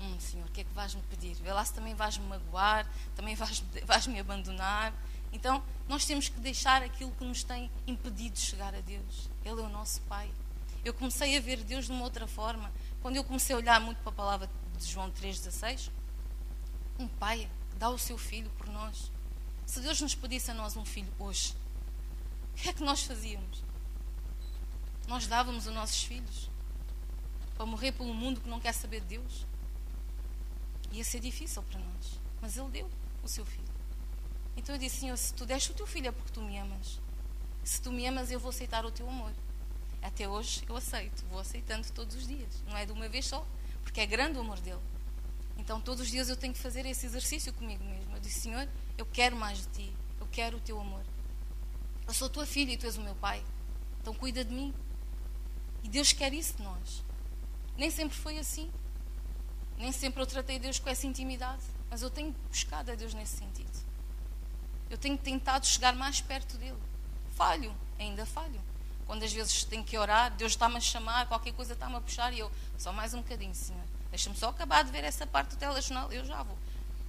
[0.00, 1.34] Hum, Senhor, o que é que vais-me pedir?
[1.36, 4.92] Vê lá se também vais-me magoar, também vais-me vais -me abandonar.
[5.32, 9.28] Então, nós temos que deixar aquilo que nos tem impedido de chegar a Deus.
[9.44, 10.30] Ele é o nosso Pai.
[10.84, 12.70] Eu comecei a ver Deus de uma outra forma.
[13.00, 15.90] Quando eu comecei a olhar muito para a palavra de João 3,16,
[16.98, 19.10] um pai dá o seu filho por nós.
[19.66, 21.54] Se Deus nos pedisse a nós um filho hoje,
[22.52, 23.62] o que é que nós fazíamos?
[25.08, 26.50] Nós dávamos os nossos filhos
[27.56, 29.46] para morrer pelo mundo que não quer saber de Deus?
[30.94, 32.20] Ia ser difícil para nós.
[32.40, 32.90] Mas Ele deu
[33.22, 33.74] o seu filho.
[34.56, 37.00] Então eu disse, Senhor, se tu deste o teu filho é porque tu me amas.
[37.64, 39.32] Se tu me amas, eu vou aceitar o teu amor.
[40.00, 42.62] Até hoje eu aceito, vou aceitando todos os dias.
[42.68, 43.44] Não é de uma vez só,
[43.82, 44.80] porque é grande o amor dele.
[45.56, 48.14] Então todos os dias eu tenho que fazer esse exercício comigo mesmo.
[48.14, 49.96] Eu disse, Senhor, eu quero mais de ti.
[50.20, 51.02] Eu quero o teu amor.
[52.06, 53.42] Eu sou tua filha e tu és o meu pai.
[54.00, 54.72] Então cuida de mim.
[55.82, 57.02] E Deus quer isso de nós.
[57.76, 58.70] Nem sempre foi assim.
[59.78, 61.62] Nem sempre eu tratei Deus com essa intimidade.
[61.90, 63.72] Mas eu tenho buscado a Deus nesse sentido.
[64.90, 66.78] Eu tenho tentado chegar mais perto dele.
[67.34, 68.60] Falho, ainda falho.
[69.06, 72.32] Quando às vezes tenho que orar, Deus está-me a chamar, qualquer coisa está-me a puxar
[72.32, 73.84] e eu, só mais um bocadinho, Senhor.
[74.10, 76.56] Deixa-me só acabar de ver essa parte do telejornal, eu já vou.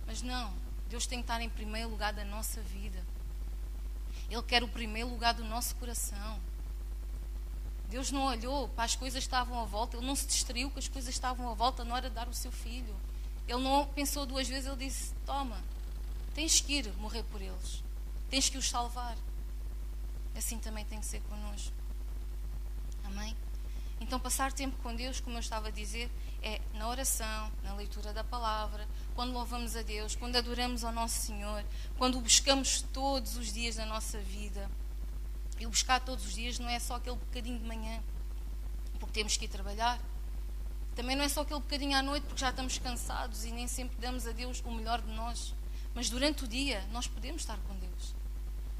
[0.06, 0.54] Mas não,
[0.90, 3.02] Deus tem que estar em primeiro lugar da nossa vida.
[4.30, 6.40] Ele quer o primeiro lugar do nosso coração.
[7.90, 10.80] Deus não olhou para as coisas que estavam à volta, Ele não se distraiu que
[10.80, 12.96] as coisas estavam à volta na hora de dar o seu filho.
[13.48, 15.62] Ele não pensou duas vezes, Ele disse: Toma,
[16.36, 17.82] Tens que ir morrer por eles.
[18.30, 19.18] Tens que os salvar.
[20.36, 21.74] Assim também tem que ser connosco.
[23.06, 23.34] Amém?
[24.02, 26.12] Então, passar tempo com Deus, como eu estava a dizer,
[26.44, 31.22] é na oração, na leitura da palavra, quando louvamos a Deus, quando adoramos ao nosso
[31.22, 31.64] Senhor,
[31.98, 34.70] quando o buscamos todos os dias da nossa vida.
[35.60, 38.02] E o buscar todos os dias não é só aquele bocadinho de manhã,
[39.00, 40.00] porque temos que ir trabalhar.
[40.96, 43.98] Também não é só aquele bocadinho à noite, porque já estamos cansados e nem sempre
[43.98, 45.54] damos a Deus o melhor de nós.
[45.94, 48.16] Mas durante o dia, nós podemos estar com Deus.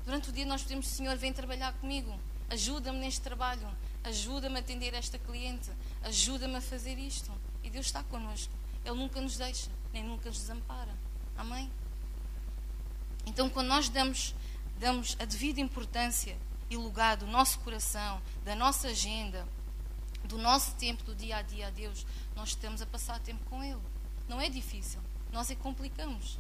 [0.06, 2.18] Durante o dia, nós podemos, Senhor, vem trabalhar comigo.
[2.50, 3.68] Ajuda-me neste trabalho.
[4.04, 5.72] Ajuda-me a atender esta cliente.
[6.04, 7.32] Ajuda-me a fazer isto.
[7.64, 8.54] E Deus está connosco.
[8.84, 10.96] Ele nunca nos deixa, nem nunca nos desampara.
[11.38, 11.72] Amém?
[13.26, 14.36] Então, quando nós damos,
[14.80, 16.38] damos a devida importância
[16.70, 19.48] e lugar do nosso coração, da nossa agenda,
[20.24, 23.64] do nosso tempo, do dia a dia a Deus, nós estamos a passar tempo com
[23.64, 23.82] Ele.
[24.28, 25.00] Não é difícil.
[25.32, 26.40] Nós é que complicamos.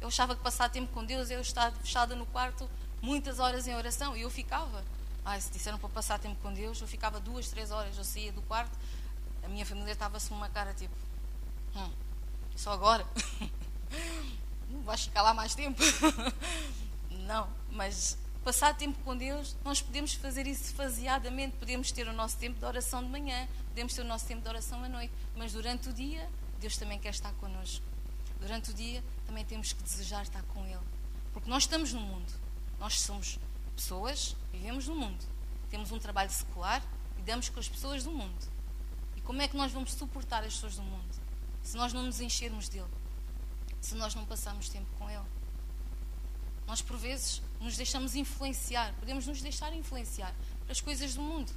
[0.00, 2.68] Eu achava que passar tempo com Deus é eu estar fechada no quarto
[3.00, 4.16] muitas horas em oração.
[4.16, 4.84] E eu ficava.
[5.24, 7.96] Ai, se disseram para passar tempo com Deus, eu ficava duas, três horas.
[7.96, 8.76] Eu saía do quarto,
[9.42, 10.94] a minha família estava-se uma cara tipo:
[11.74, 11.90] hum,
[12.56, 13.06] só agora?
[14.70, 15.80] Não vais ficar lá mais tempo?
[17.10, 21.56] Não, mas passar tempo com Deus, nós podemos fazer isso faseadamente.
[21.56, 24.48] Podemos ter o nosso tempo de oração de manhã, podemos ter o nosso tempo de
[24.48, 26.28] oração à noite, mas durante o dia,
[26.58, 27.84] Deus também quer estar connosco.
[28.40, 30.80] Durante o dia, também temos que desejar estar com Ele.
[31.32, 32.32] Porque nós estamos no mundo.
[32.78, 33.38] Nós somos
[33.76, 35.24] pessoas, vivemos no mundo.
[35.70, 36.82] Temos um trabalho secular
[37.18, 38.52] e damos com as pessoas do mundo.
[39.16, 41.22] E como é que nós vamos suportar as pessoas do mundo?
[41.62, 42.90] Se nós não nos enchermos dele.
[43.80, 45.24] Se nós não passarmos tempo com Ele.
[46.72, 48.94] Nós, por vezes, nos deixamos influenciar.
[48.94, 51.52] Podemos nos deixar influenciar pelas coisas do mundo.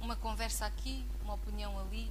[0.00, 2.10] Uma conversa aqui, uma opinião ali,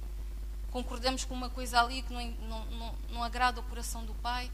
[0.70, 4.50] concordamos com uma coisa ali que não, não, não, não agrada o coração do Pai.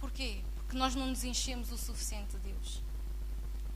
[0.00, 0.42] Porquê?
[0.56, 2.82] Porque nós não nos enchemos o suficiente de Deus.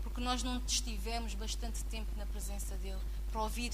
[0.02, 2.98] Porque nós não estivemos bastante tempo na presença dEle
[3.30, 3.72] para ouvir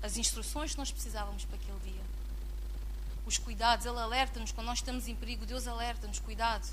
[0.00, 2.04] as instruções que nós precisávamos para aquele dia.
[3.26, 5.44] Os cuidados, Ele alerta-nos quando nós estamos em perigo.
[5.44, 6.64] Deus alerta-nos: cuidado,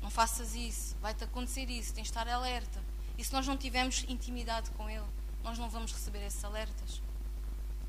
[0.00, 2.82] não faças isso, vai-te acontecer isso, tens de estar alerta.
[3.16, 5.04] E se nós não tivermos intimidade com Ele,
[5.42, 7.02] nós não vamos receber esses alertas.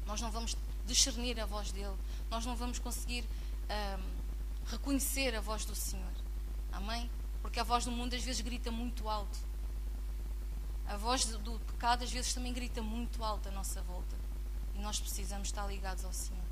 [0.05, 1.95] Nós não vamos discernir a voz dele.
[2.31, 3.23] Nós não vamos conseguir
[3.69, 6.11] um, reconhecer a voz do Senhor.
[6.71, 7.09] Amém?
[7.41, 9.37] Porque a voz do mundo às vezes grita muito alto.
[10.87, 14.15] A voz do pecado às vezes também grita muito alto à nossa volta.
[14.75, 16.43] E nós precisamos estar ligados ao Senhor.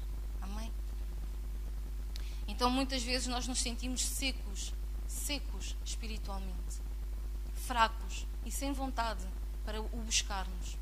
[0.42, 0.72] Amém?
[2.48, 4.74] Então muitas vezes nós nos sentimos secos,
[5.28, 6.82] secos espiritualmente,
[7.54, 9.28] fracos e sem vontade
[9.66, 10.78] para o buscarmos.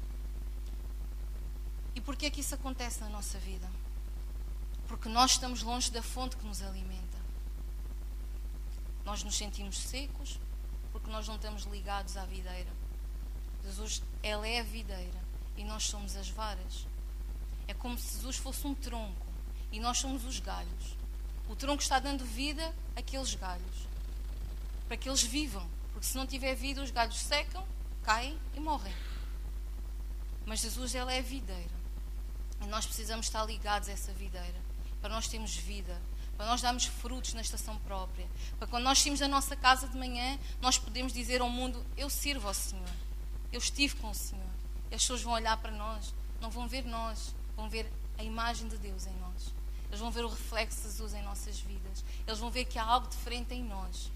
[1.95, 3.67] E porquê é que isso acontece na nossa vida?
[4.88, 7.17] Porque nós estamos longe da fonte que nos alimenta.
[9.03, 10.39] Nós nos sentimos secos
[10.91, 12.71] porque nós não estamos ligados à videira.
[13.63, 15.23] Jesus, ela é a videira
[15.58, 16.86] e nós somos as varas.
[17.67, 19.25] É como se Jesus fosse um tronco
[19.71, 20.95] e nós somos os galhos.
[21.49, 23.94] O tronco está dando vida àqueles galhos
[24.88, 27.65] para que eles vivam, porque se não tiver vida, os galhos secam,
[28.04, 28.93] caem e morrem.
[30.45, 31.76] Mas Jesus, ela é a videira.
[32.62, 34.62] E nós precisamos estar ligados a essa videira,
[35.02, 36.02] para nós termos vida,
[36.38, 39.98] para nós darmos frutos na estação própria, para quando nós saímos da nossa casa de
[39.98, 42.89] manhã, nós podemos dizer ao mundo: Eu sirvo ao Senhor,
[43.52, 44.43] eu estive com o Senhor.
[44.91, 48.67] E as pessoas vão olhar para nós, não vão ver nós, vão ver a imagem
[48.67, 49.54] de Deus em nós.
[49.88, 52.04] Eles vão ver o reflexo de Jesus em nossas vidas.
[52.28, 54.12] Eles vão ver que há algo diferente em nós.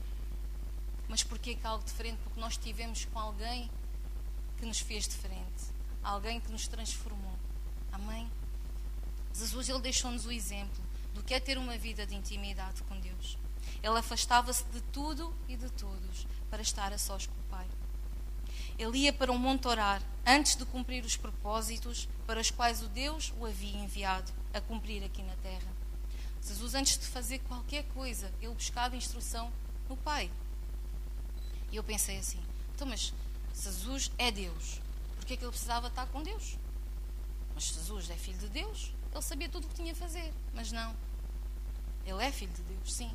[1.09, 2.19] Mas porquê que algo diferente?
[2.23, 3.69] Porque nós estivemos com alguém
[4.57, 5.65] que nos fez diferente,
[6.03, 7.33] alguém que nos transformou.
[7.91, 8.29] Amém?
[9.33, 13.37] Jesus ele deixou-nos o exemplo do que é ter uma vida de intimidade com Deus.
[13.81, 17.67] Ele afastava-se de tudo e de todos para estar a sós com o Pai.
[18.77, 22.87] Ele ia para um monte orar antes de cumprir os propósitos para os quais o
[22.87, 25.67] Deus o havia enviado a cumprir aqui na terra.
[26.41, 29.51] Jesus, antes de fazer qualquer coisa, ele buscava instrução
[29.89, 30.29] no Pai.
[31.71, 32.41] E eu pensei assim:
[32.75, 33.13] então, mas
[33.53, 34.81] Jesus é Deus,
[35.15, 36.57] por que é que ele precisava estar com Deus?
[37.53, 40.71] Mas Jesus é filho de Deus, ele sabia tudo o que tinha a fazer, mas
[40.71, 40.95] não.
[42.05, 43.11] Ele é filho de Deus, sim.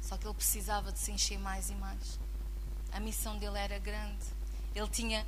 [0.00, 2.18] Só que ele precisava de se encher mais e mais.
[2.90, 4.24] A missão dele era grande.
[4.74, 5.26] Ele tinha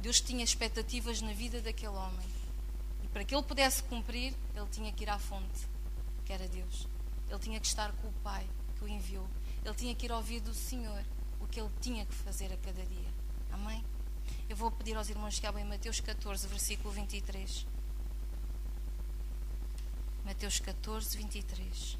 [0.00, 2.26] Deus tinha expectativas na vida daquele homem.
[3.04, 5.68] E para que ele pudesse cumprir, ele tinha que ir à fonte,
[6.24, 6.88] que era Deus.
[7.28, 8.46] Ele tinha que estar com o Pai
[8.78, 9.28] que o enviou.
[9.64, 11.04] Ele tinha que ir ouvir do Senhor
[11.40, 13.08] o que ele tinha que fazer a cada dia.
[13.52, 13.84] Amém?
[14.48, 17.66] Eu vou pedir aos irmãos que abrem Mateus 14, versículo 23.
[20.24, 21.98] Mateus 14, 23.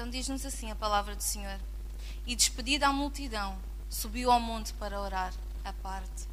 [0.00, 1.60] Então diz-nos assim a palavra do Senhor.
[2.26, 3.58] E despedida a multidão,
[3.90, 6.26] subiu ao monte para orar, à parte.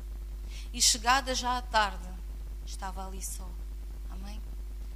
[0.71, 2.07] E chegada já à tarde,
[2.65, 3.45] estava ali só.
[4.09, 4.41] Amém?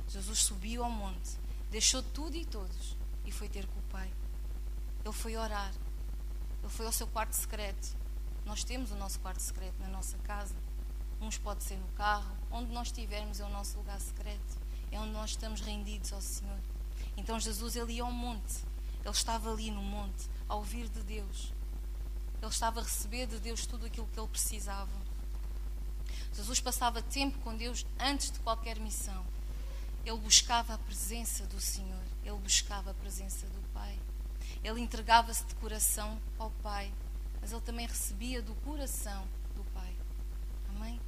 [0.08, 1.32] Jesus subiu ao monte,
[1.70, 4.10] deixou tudo e todos e foi ter com o Pai.
[5.04, 5.74] Ele foi orar.
[6.64, 7.94] Ele foi ao seu quarto secreto.
[8.46, 10.56] Nós temos o nosso quarto secreto na nossa casa.
[11.20, 14.58] Uns pode ser no carro, onde nós estivermos é o nosso lugar secreto.
[14.90, 16.71] É onde nós estamos rendidos ao Senhor.
[17.18, 18.64] Então Jesus ele ia ao monte.
[19.04, 21.52] Ele estava ali no monte, a ouvir de Deus.
[22.42, 24.92] Ele estava a receber de Deus tudo aquilo que ele precisava.
[26.34, 29.26] Jesus passava tempo com Deus antes de qualquer missão.
[30.06, 34.00] Ele buscava a presença do Senhor, ele buscava a presença do Pai.
[34.64, 36.92] Ele entregava-se de coração ao Pai,
[37.40, 39.96] mas ele também recebia do coração do Pai.
[40.70, 41.00] Amém?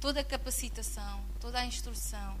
[0.00, 2.36] Toda a capacitação, toda a instrução,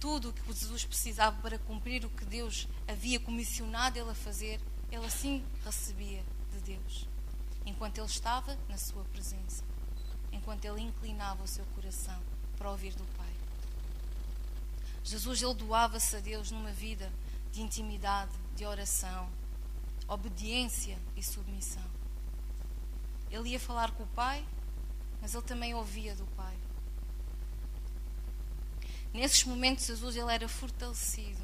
[0.00, 4.60] tudo o que Jesus precisava para cumprir o que Deus havia comissionado ele a fazer,
[4.90, 7.06] ele assim recebia de Deus,
[7.66, 9.62] enquanto ele estava na sua presença
[10.32, 12.20] enquanto ele inclinava o seu coração
[12.56, 13.32] para ouvir do Pai.
[15.04, 17.10] Jesus ele doava-se a Deus numa vida
[17.52, 19.28] de intimidade, de oração,
[20.06, 21.84] obediência e submissão.
[23.30, 24.44] Ele ia falar com o Pai,
[25.20, 26.56] mas ele também ouvia do Pai.
[29.12, 31.42] Nesses momentos Jesus ele era fortalecido.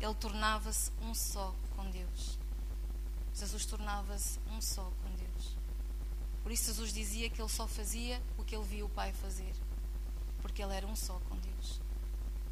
[0.00, 2.38] Ele tornava-se um só com Deus.
[3.34, 5.12] Jesus tornava-se um só com
[6.42, 9.52] por isso Jesus dizia que ele só fazia o que ele via o Pai fazer.
[10.40, 11.80] Porque ele era um só com Deus.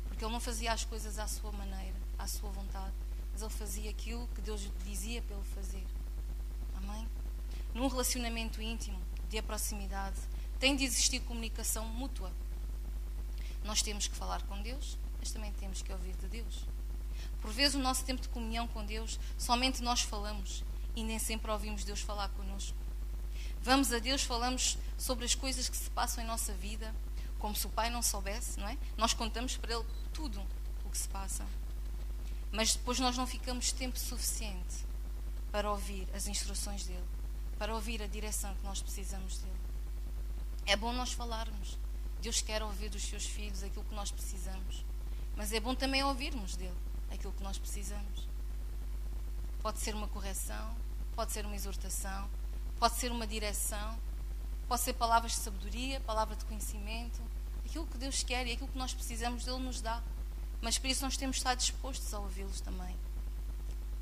[0.07, 2.95] Porque ele não fazia as coisas à sua maneira, à sua vontade.
[3.33, 5.85] Mas ele fazia aquilo que Deus dizia para ele fazer.
[6.77, 7.07] Amém?
[7.75, 10.19] Num relacionamento íntimo, de proximidade,
[10.59, 12.33] tem de existir comunicação mútua.
[13.65, 16.65] Nós temos que falar com Deus, mas também temos que ouvir de Deus.
[17.41, 20.63] Por vezes, o nosso tempo de comunhão com Deus, somente nós falamos
[20.95, 22.77] e nem sempre ouvimos Deus falar connosco.
[23.63, 26.95] Vamos a Deus, falamos sobre as coisas que se passam em nossa vida,
[27.39, 28.77] como se o Pai não soubesse, não é?
[28.97, 30.41] Nós contamos para Ele tudo
[30.85, 31.47] o que se passa.
[32.53, 34.85] Mas depois nós não ficamos tempo suficiente
[35.53, 37.05] para ouvir as instruções dele,
[37.59, 39.61] para ouvir a direção que nós precisamos dele.
[40.67, 41.79] É bom nós falarmos.
[42.21, 44.85] Deus quer ouvir dos seus filhos aquilo que nós precisamos.
[45.37, 46.77] Mas é bom também ouvirmos dele
[47.11, 48.29] aquilo que nós precisamos.
[49.63, 50.75] Pode ser uma correção,
[51.15, 52.29] pode ser uma exortação,
[52.79, 53.99] pode ser uma direção,
[54.69, 57.21] pode ser palavras de sabedoria, palavra de conhecimento.
[57.65, 60.03] Aquilo que Deus quer e aquilo que nós precisamos, Ele nos dá.
[60.61, 62.97] Mas por isso nós temos de estar dispostos a ouvi-los também.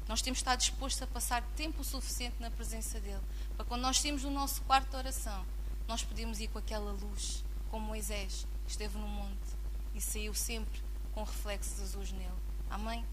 [0.08, 3.22] Nós temos de estar dispostos a passar tempo suficiente na presença dEle.
[3.56, 5.44] Para quando nós temos o nosso quarto de oração,
[5.86, 9.58] nós podemos ir com aquela luz, como Moisés, que esteve no monte
[9.94, 12.32] e saiu sempre com o reflexo de Jesus nele.
[12.70, 13.04] Amém?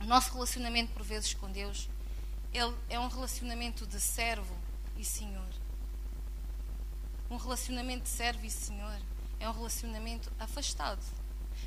[0.00, 1.88] O nosso relacionamento, por vezes, com Deus,
[2.52, 4.56] ele é um relacionamento de servo
[4.96, 5.48] e Senhor.
[7.30, 8.98] Um relacionamento de servo e Senhor
[9.38, 11.02] é um relacionamento afastado.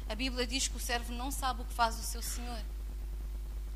[0.10, 2.62] A Bíblia diz que o servo não sabe o que faz o seu Senhor.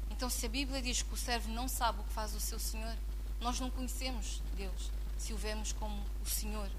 [0.09, 2.59] Então, se a Bíblia diz que o servo não sabe o que faz o seu
[2.59, 2.95] Senhor,
[3.39, 6.69] nós não conhecemos Deus se o vemos como o Senhor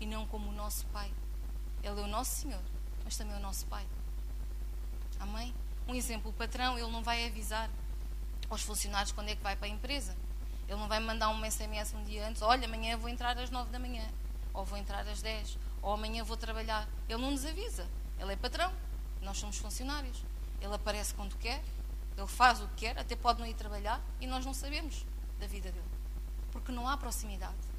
[0.00, 1.10] e não como o nosso Pai.
[1.82, 2.62] Ele é o nosso Senhor,
[3.04, 3.86] mas também é o nosso Pai.
[5.20, 5.54] Amém?
[5.86, 7.68] Um exemplo, o patrão, ele não vai avisar
[8.48, 10.16] aos funcionários quando é que vai para a empresa.
[10.66, 13.70] Ele não vai mandar um SMS um dia antes, olha, amanhã vou entrar às 9
[13.70, 14.06] da manhã,
[14.52, 16.88] ou vou entrar às 10, ou amanhã vou trabalhar.
[17.08, 17.86] Ele não nos avisa.
[18.18, 18.72] Ele é patrão,
[19.20, 20.22] nós somos funcionários.
[20.60, 21.62] Ele aparece quando quer,
[22.16, 25.04] ele faz o que quer, até pode não ir trabalhar e nós não sabemos
[25.38, 25.84] da vida dele.
[26.52, 27.73] Porque não há proximidade.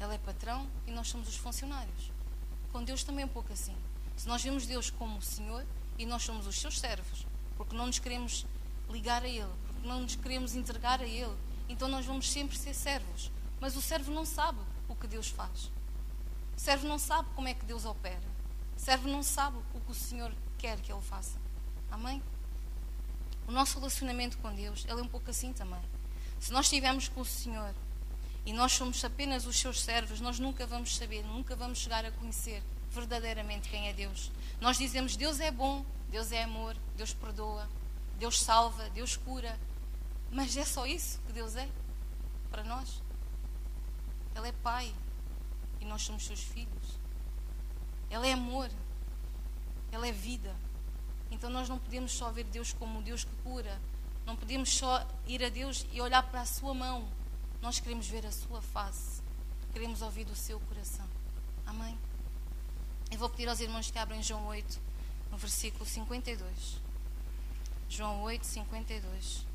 [0.00, 2.12] Ele é patrão e nós somos os funcionários.
[2.72, 3.76] Com Deus também é um pouco assim.
[4.16, 5.64] Se nós vemos Deus como o Senhor
[5.98, 8.46] e nós somos os seus servos, porque não nos queremos
[8.88, 11.36] ligar a Ele, porque não nos queremos entregar a Ele,
[11.68, 13.30] então nós vamos sempre ser servos.
[13.60, 15.70] Mas o servo não sabe o que Deus faz.
[16.56, 18.22] O servo não sabe como é que Deus opera.
[18.76, 21.38] O servo não sabe o que o Senhor quer que ele faça.
[21.90, 22.22] Amém?
[23.46, 25.80] O nosso relacionamento com Deus, ele é um pouco assim também.
[26.38, 27.74] Se nós estivermos com o Senhor
[28.48, 32.10] e nós somos apenas os seus servos, nós nunca vamos saber, nunca vamos chegar a
[32.10, 34.32] conhecer verdadeiramente quem é Deus.
[34.58, 37.68] Nós dizemos Deus é bom, Deus é amor, Deus perdoa,
[38.18, 39.60] Deus salva, Deus cura,
[40.32, 41.68] mas é só isso que Deus é
[42.50, 43.02] para nós.
[44.34, 44.94] Ele é Pai
[45.78, 46.98] e nós somos seus filhos.
[48.10, 48.70] Ele é amor.
[49.92, 50.56] Ele é vida.
[51.30, 53.78] Então nós não podemos só ver Deus como o Deus que cura.
[54.24, 57.17] Não podemos só ir a Deus e olhar para a sua mão.
[57.60, 59.20] Nós queremos ver a sua face.
[59.72, 61.06] Queremos ouvir do seu coração.
[61.66, 61.98] Amém?
[63.10, 64.80] Eu vou pedir aos irmãos que abrem João 8,
[65.30, 66.80] no versículo 52.
[67.88, 69.46] João 8, 52.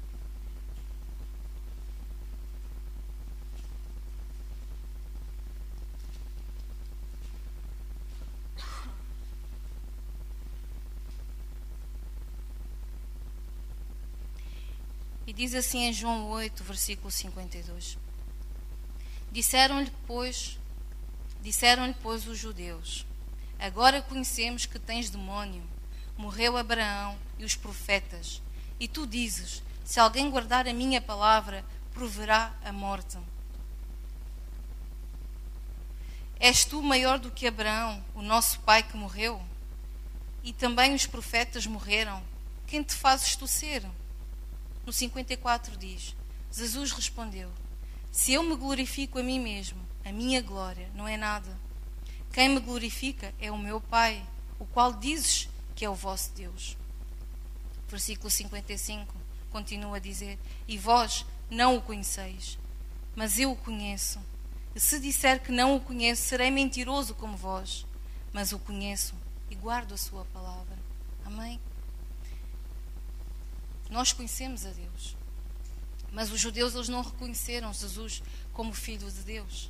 [15.35, 17.97] Diz assim em João 8, versículo 52.
[19.31, 20.59] Disseram-lhe, pois,
[21.41, 23.03] disseram-lhe, pois, os judeus:
[23.57, 25.63] Agora conhecemos que tens demônio.
[26.15, 28.43] Morreu Abraão e os profetas.
[28.79, 33.17] E tu dizes: Se alguém guardar a minha palavra, proverá a morte.
[36.39, 39.41] És tu maior do que Abraão, o nosso pai que morreu?
[40.43, 42.21] E também os profetas morreram.
[42.67, 43.83] Quem te fazes tu ser?
[44.85, 46.15] No 54 diz:
[46.51, 47.49] Jesus respondeu:
[48.11, 51.57] Se eu me glorifico a mim mesmo, a minha glória não é nada.
[52.31, 54.23] Quem me glorifica é o meu Pai,
[54.59, 56.77] o qual dizes que é o vosso Deus.
[57.87, 59.13] Versículo 55
[59.49, 62.57] continua a dizer: E vós não o conheceis,
[63.15, 64.19] mas eu o conheço.
[64.75, 67.85] E se disser que não o conheço, serei mentiroso como vós,
[68.33, 69.13] mas o conheço
[69.49, 70.77] e guardo a sua palavra.
[71.23, 71.59] Amém?
[73.93, 75.15] Nós conhecemos a Deus.
[76.11, 79.69] Mas os judeus eles não reconheceram Jesus como filho de Deus.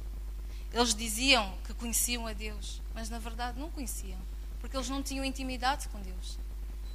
[0.71, 4.17] Eles diziam que conheciam a Deus, mas na verdade não conheciam,
[4.61, 6.39] porque eles não tinham intimidade com Deus.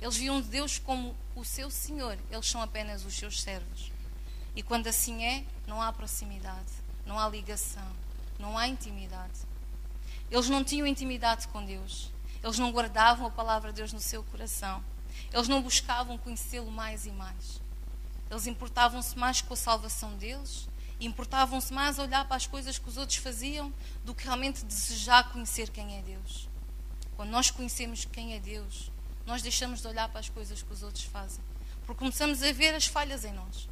[0.00, 3.92] Eles viam Deus como o seu Senhor, eles são apenas os seus servos.
[4.56, 6.72] E quando assim é, não há proximidade,
[7.04, 7.92] não há ligação,
[8.38, 9.40] não há intimidade.
[10.30, 12.10] Eles não tinham intimidade com Deus,
[12.42, 14.82] eles não guardavam a palavra de Deus no seu coração.
[15.32, 17.60] Eles não buscavam conhecê-lo mais e mais.
[18.30, 20.68] Eles importavam-se mais com a salvação deles
[21.00, 23.72] importavam-se mais a olhar para as coisas que os outros faziam
[24.04, 26.48] do que realmente desejar conhecer quem é Deus.
[27.16, 28.90] Quando nós conhecemos quem é Deus,
[29.26, 31.42] nós deixamos de olhar para as coisas que os outros fazem.
[31.86, 33.68] Porque começamos a ver as falhas em nós.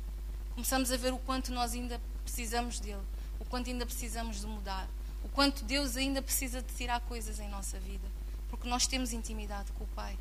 [0.55, 3.03] Começamos a ver o quanto nós ainda precisamos dele,
[3.39, 4.89] o quanto ainda precisamos de mudar,
[5.23, 8.09] o quanto Deus ainda precisa de tirar coisas em nossa vida.
[8.49, 10.17] Porque nós temos intimidade com o Pai.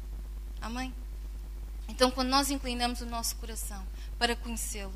[0.60, 0.94] Amém?
[1.88, 3.86] Então, quando nós inclinamos o nosso coração
[4.18, 4.94] para conhecê-lo,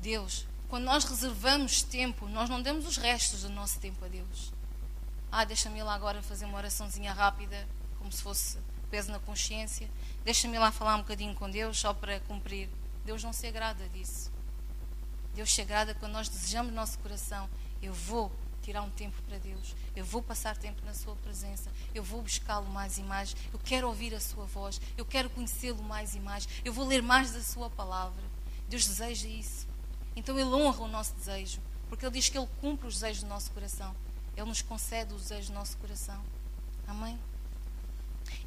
[0.00, 4.52] Deus, quando nós reservamos tempo, nós não damos os restos do nosso tempo a Deus.
[5.30, 8.58] Ah, deixa-me lá agora fazer uma oraçãozinha rápida, como se fosse
[8.90, 9.88] peso na consciência.
[10.24, 12.68] Deixa-me lá falar um bocadinho com Deus só para cumprir.
[13.04, 14.32] Deus não se agrada disso.
[15.34, 17.48] Deus se agrada quando nós desejamos no nosso coração.
[17.82, 18.32] Eu vou
[18.66, 19.76] tirar um tempo para Deus.
[19.94, 21.70] Eu vou passar tempo na Sua presença.
[21.94, 23.36] Eu vou buscá-lo mais e mais.
[23.52, 24.80] Eu quero ouvir a Sua voz.
[24.96, 26.48] Eu quero conhecê-lo mais e mais.
[26.64, 28.22] Eu vou ler mais da Sua palavra.
[28.68, 29.68] Deus deseja isso.
[30.16, 31.60] Então Ele honra o nosso desejo.
[31.88, 33.94] Porque Ele diz que Ele cumpre os desejos do nosso coração.
[34.36, 36.20] Ele nos concede os desejos do nosso coração.
[36.88, 37.16] Amém?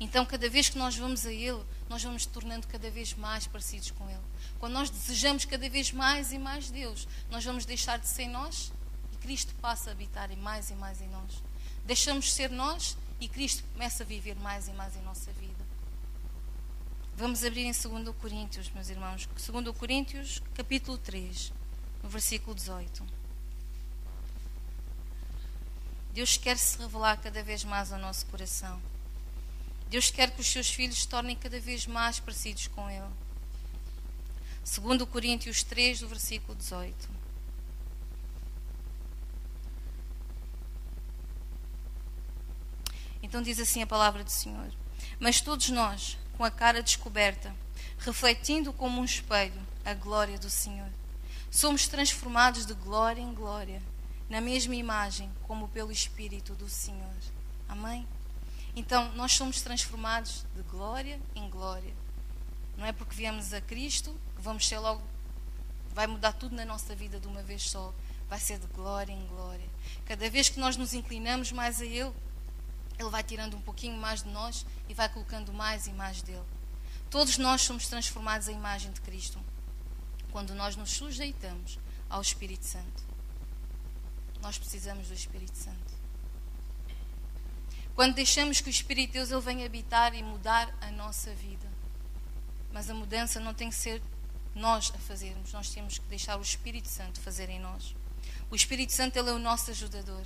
[0.02, 3.92] Então, cada vez que nós vamos a Ele, nós vamos tornando cada vez mais parecidos
[3.92, 4.20] com Ele.
[4.60, 8.74] Quando nós desejamos cada vez mais e mais Deus, nós vamos deixar de ser nós
[9.22, 11.44] Cristo passa a habitar mais e mais em nós.
[11.86, 15.70] Deixamos ser nós e Cristo começa a viver mais e mais em nossa vida.
[17.16, 19.28] Vamos abrir em 2 Coríntios, meus irmãos.
[19.28, 21.52] 2 Coríntios, capítulo 3,
[22.02, 23.04] no versículo 18.
[26.14, 28.82] Deus quer se revelar cada vez mais ao nosso coração.
[29.90, 33.04] Deus quer que os seus filhos se tornem cada vez mais parecidos com Ele.
[34.64, 37.19] 2 Coríntios 3, do versículo 18.
[43.22, 44.72] Então diz assim a palavra do Senhor:
[45.20, 47.54] Mas todos nós, com a cara descoberta,
[48.00, 50.90] refletindo como um espelho a glória do Senhor,
[51.52, 53.82] somos transformados de glória em glória,
[54.30, 57.16] na mesma imagem como pelo Espírito do Senhor.
[57.68, 58.08] Amém?
[58.76, 61.94] Então, nós somos transformados de glória em glória.
[62.78, 65.02] Não é porque viemos a Cristo que vamos ser logo.
[65.94, 67.94] Vai mudar tudo na nossa vida de uma vez só.
[68.30, 69.68] Vai ser de glória em glória.
[70.06, 72.14] Cada vez que nós nos inclinamos mais a Ele,
[73.00, 76.44] ele vai tirando um pouquinho mais de nós e vai colocando mais e mais dele.
[77.10, 79.40] Todos nós somos transformados à imagem de Cristo
[80.32, 81.80] quando nós nos sujeitamos
[82.10, 83.04] ao Espírito Santo.
[84.42, 86.00] Nós precisamos do Espírito Santo.
[87.96, 91.68] Quando deixamos que o Espírito de Deus ele venha habitar e mudar a nossa vida.
[92.72, 94.02] Mas a mudança não tem que ser
[94.54, 97.96] nós a fazermos, nós temos que deixar o Espírito Santo fazer em nós.
[98.52, 100.24] O Espírito Santo ele é o nosso ajudador.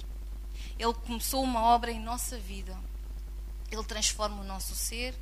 [0.78, 2.78] Ele começou uma obra em nossa vida.
[3.72, 5.16] Ele transforma o nosso ser,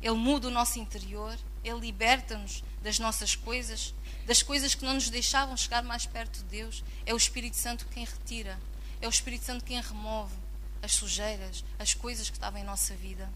[0.00, 3.94] Ele muda o nosso interior, Ele liberta-nos das nossas coisas,
[4.26, 6.84] das coisas que não nos deixavam chegar mais perto de Deus.
[7.04, 8.58] É o Espírito Santo quem retira,
[9.00, 10.34] é o Espírito Santo quem remove
[10.82, 13.30] as sujeiras, as coisas que estavam em nossa vida.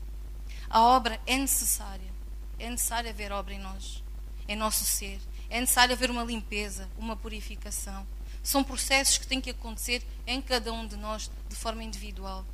[0.68, 2.12] A obra é necessária,
[2.58, 4.02] é necessário haver obra em nós,
[4.48, 5.20] em nosso ser.
[5.48, 8.06] É necessário haver uma limpeza, uma purificação.
[8.42, 12.44] São processos que têm que acontecer em cada um de nós de forma individual.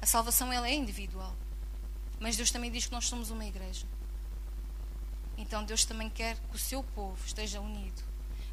[0.00, 1.36] A salvação ela é individual.
[2.18, 3.86] Mas Deus também diz que nós somos uma igreja.
[5.36, 8.02] Então Deus também quer que o seu povo esteja unido.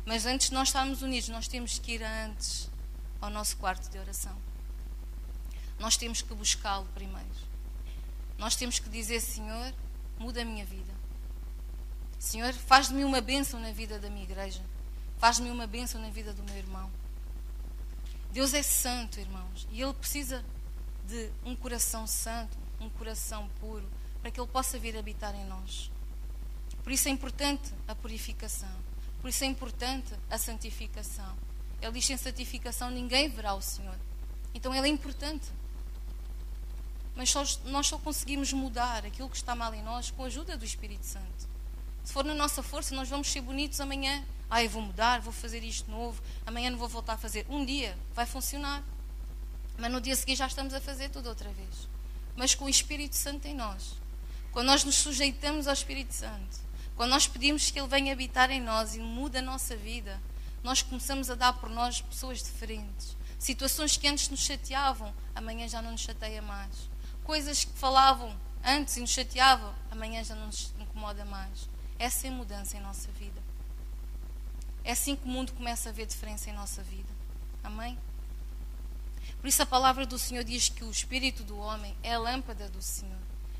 [0.06, 2.70] Mas antes de nós estarmos unidos, nós temos que ir antes
[3.22, 4.38] ao nosso quarto de oração.
[5.80, 7.54] Nós temos que buscá-lo primeiro.
[8.38, 9.74] Nós temos que dizer, Senhor,
[10.20, 10.94] muda a minha vida.
[12.20, 14.62] Senhor, faz de mim uma bênção na vida da minha igreja.
[15.24, 16.91] Faz de mim uma bênção na vida do meu irmão.
[18.34, 20.43] Deus é santo, irmãos, e Ele precisa
[21.07, 23.89] de um coração santo, um coração puro,
[24.21, 25.89] para que Ele possa vir habitar em nós.
[26.84, 28.76] Por isso é importante a purificação.
[29.21, 31.38] Por isso é importante a santificação.
[31.82, 33.97] Ele diz: sem santificação ninguém verá o Senhor.
[34.53, 35.47] Então ele é importante.
[37.15, 40.57] Mas só, nós só conseguimos mudar aquilo que está mal em nós com a ajuda
[40.57, 41.47] do Espírito Santo.
[42.03, 44.21] Se for na nossa força, nós vamos ser bonitos amanhã.
[44.54, 46.22] Ah, eu vou mudar, vou fazer isto novo.
[46.45, 47.43] Amanhã não vou voltar a fazer.
[47.49, 48.84] Um dia vai funcionar.
[49.80, 51.89] Mas no dia seguinte já estamos a fazer tudo outra vez.
[52.36, 53.95] Mas com o Espírito Santo em nós.
[54.51, 56.60] Quando nós nos sujeitamos ao Espírito Santo,
[56.95, 60.22] quando nós pedimos que Ele venha habitar em nós e muda a nossa vida,
[60.64, 63.18] nós começamos a dar por nós pessoas diferentes.
[63.39, 66.91] Situações que antes nos chateavam, amanhã já não nos chateia mais.
[67.24, 68.32] Coisas que falavam
[68.64, 71.68] antes e nos chateavam, amanhã já não nos incomoda mais.
[71.97, 73.53] Essa é a mudança em nossa vida.
[74.84, 77.09] É assim que o mundo começa a ver diferença em nossa vida.
[77.63, 77.97] Amém?
[79.39, 82.69] Por isso a palavra do Senhor diz que o espírito do homem é a lâmpada
[82.69, 83.19] do Senhor.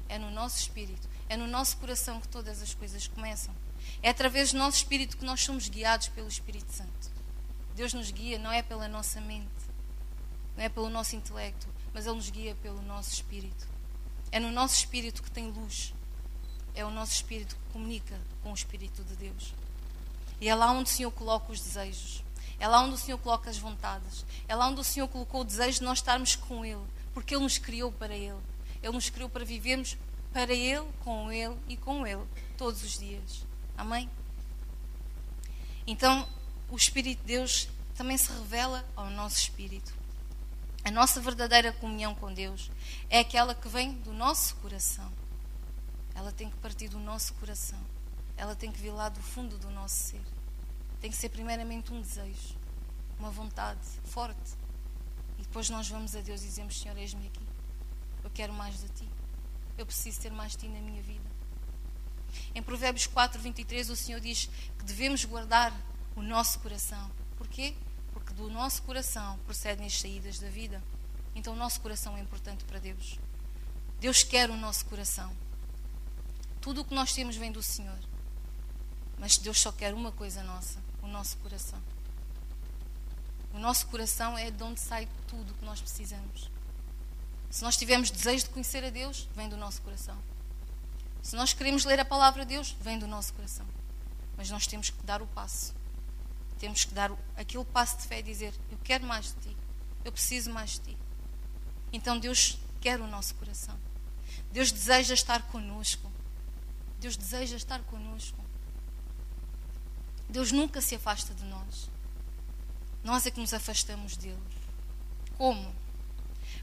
[0.09, 3.53] É no nosso espírito, é no nosso coração que todas as coisas começam.
[4.01, 7.11] É através do nosso espírito que nós somos guiados pelo Espírito Santo.
[7.76, 9.49] Deus nos guia não é pela nossa mente,
[10.55, 13.67] não é pelo nosso intelecto, mas Ele nos guia pelo nosso espírito.
[14.32, 15.93] É no nosso espírito que tem luz.
[16.76, 19.53] É o nosso espírito que comunica com o Espírito de Deus.
[20.40, 22.24] E é lá onde o Senhor coloca os desejos.
[22.60, 24.26] É lá onde o Senhor coloca as vontades.
[24.48, 26.84] É lá onde o Senhor colocou o desejo de nós estarmos com Ele.
[27.14, 28.40] Porque Ele nos criou para Ele.
[28.82, 29.98] Ele nos criou para vivermos
[30.32, 32.24] para Ele, com Ele e com Ele,
[32.58, 33.46] todos os dias.
[33.78, 34.10] Amém?
[35.86, 36.28] Então,
[36.70, 39.94] o Espírito de Deus também se revela ao nosso espírito.
[40.84, 42.70] A nossa verdadeira comunhão com Deus
[43.10, 45.12] é aquela que vem do nosso coração.
[46.16, 47.80] Ela tem que partir do nosso coração.
[48.36, 50.22] Ela tem que vir lá do fundo do nosso ser.
[51.00, 52.56] Tem que ser primeiramente um desejo,
[53.20, 54.54] uma vontade forte.
[55.38, 57.46] E depois nós vamos a Deus e dizemos: Senhor, eis-me aqui.
[58.24, 59.10] Eu quero mais de ti.
[59.78, 61.30] Eu preciso ter mais de ti na minha vida.
[62.56, 65.74] Em Provérbios 4, 23, o Senhor diz que devemos guardar
[66.16, 67.12] o nosso coração.
[67.38, 67.76] Porquê?
[68.12, 70.82] Porque do nosso coração procedem as saídas da vida.
[71.36, 73.20] Então o nosso coração é importante para Deus.
[74.00, 75.36] Deus quer o nosso coração.
[76.62, 77.98] Tudo o que nós temos vem do Senhor.
[79.18, 81.80] Mas Deus só quer uma coisa nossa: o nosso coração.
[83.53, 86.49] O nosso coração é de onde sai tudo o que nós precisamos.
[87.51, 90.18] Se nós tivermos desejo de conhecer a Deus, vem do nosso coração.
[91.22, 93.66] Se nós queremos ler a palavra de Deus, vem do nosso coração.
[94.36, 95.74] Mas nós temos que dar o passo.
[96.57, 99.57] Temos que dar aquele passo de fé e dizer: Eu quero mais de ti.
[100.03, 100.97] Eu preciso mais de ti.
[101.91, 103.78] Então Deus quer o nosso coração.
[104.51, 106.11] Deus deseja estar conosco.
[106.99, 108.38] Deus deseja estar conosco.
[110.30, 111.89] Deus nunca se afasta de nós.
[113.03, 114.38] Nós é que nos afastamos dele.
[115.38, 115.74] Como?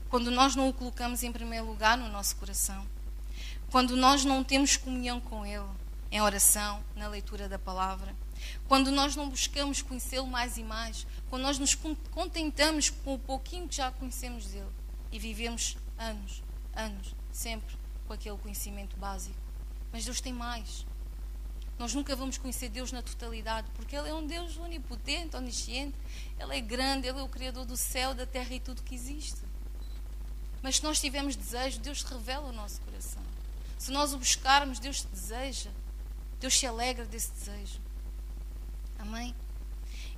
[0.09, 2.87] Quando nós não o colocamos em primeiro lugar no nosso coração
[3.71, 5.69] quando nós não temos comunhão com Ele,
[6.11, 8.13] em oração, na leitura da palavra,
[8.67, 11.77] quando nós não buscamos conhecê-lo mais e mais, quando nós nos
[12.11, 14.67] contentamos com o pouquinho que já conhecemos dele
[15.13, 16.43] e vivemos anos,
[16.75, 17.77] anos, sempre
[18.09, 19.39] com aquele conhecimento básico.
[19.93, 20.85] Mas Deus tem mais.
[21.81, 25.97] Nós nunca vamos conhecer Deus na totalidade, porque Ele é um Deus onipotente, onisciente.
[26.39, 29.41] Ele é grande, Ele é o Criador do céu, da terra e tudo que existe.
[30.61, 33.23] Mas se nós tivermos desejo, Deus revela o nosso coração.
[33.79, 35.71] Se nós o buscarmos, Deus deseja.
[36.39, 37.81] Deus se alegra desse desejo.
[38.99, 39.35] Amém?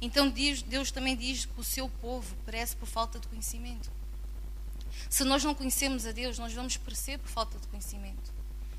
[0.01, 0.29] Então
[0.67, 3.89] Deus também diz que o seu povo perece por falta de conhecimento.
[5.09, 8.33] Se nós não conhecemos a Deus, nós vamos perecer por falta de conhecimento.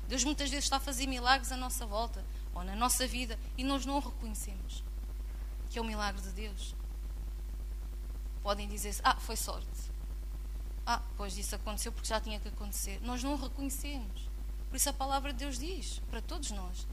[0.06, 2.22] Deus muitas vezes está a fazer milagres à nossa volta
[2.54, 4.84] ou na nossa vida e nós não reconhecemos.
[5.70, 6.74] Que é o milagre de Deus.
[8.42, 9.92] Podem dizer ah, foi sorte.
[10.86, 13.00] Ah, pois isso aconteceu porque já tinha que acontecer.
[13.02, 14.28] Nós não o reconhecemos.
[14.68, 16.86] Por isso a palavra de Deus diz para todos nós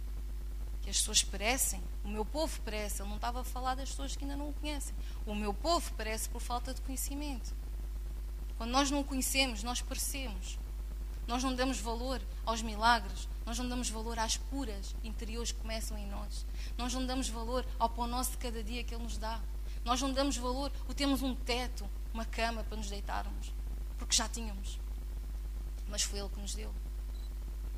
[0.81, 3.01] que as pessoas perecem, o meu povo perece.
[3.01, 4.95] Ele não estava a falar das pessoas que ainda não o conhecem.
[5.25, 7.53] O meu povo perece por falta de conhecimento.
[8.57, 10.57] Quando nós não o conhecemos, nós perecemos.
[11.27, 15.97] Nós não damos valor aos milagres, Nós não damos valor às puras interiores que começam
[15.97, 16.45] em nós.
[16.77, 19.41] Nós não damos valor ao pão nosso de cada dia que Ele nos dá.
[19.83, 23.51] Nós não damos valor, o temos um teto, uma cama para nos deitarmos,
[23.97, 24.79] porque já tínhamos.
[25.87, 26.71] Mas foi Ele que nos deu.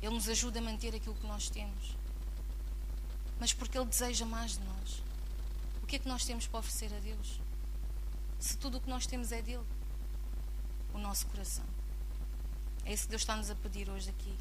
[0.02, 1.96] Ele nos ajuda a manter aquilo que nós temos.
[3.40, 5.02] Mas porque Ele deseja mais de nós.
[5.82, 7.40] O que é que nós temos para oferecer a Deus?
[8.38, 9.64] Se tudo o que nós temos é dele,
[10.92, 11.64] o nosso coração.
[12.84, 14.36] É isso que Deus está-nos a pedir hoje aqui.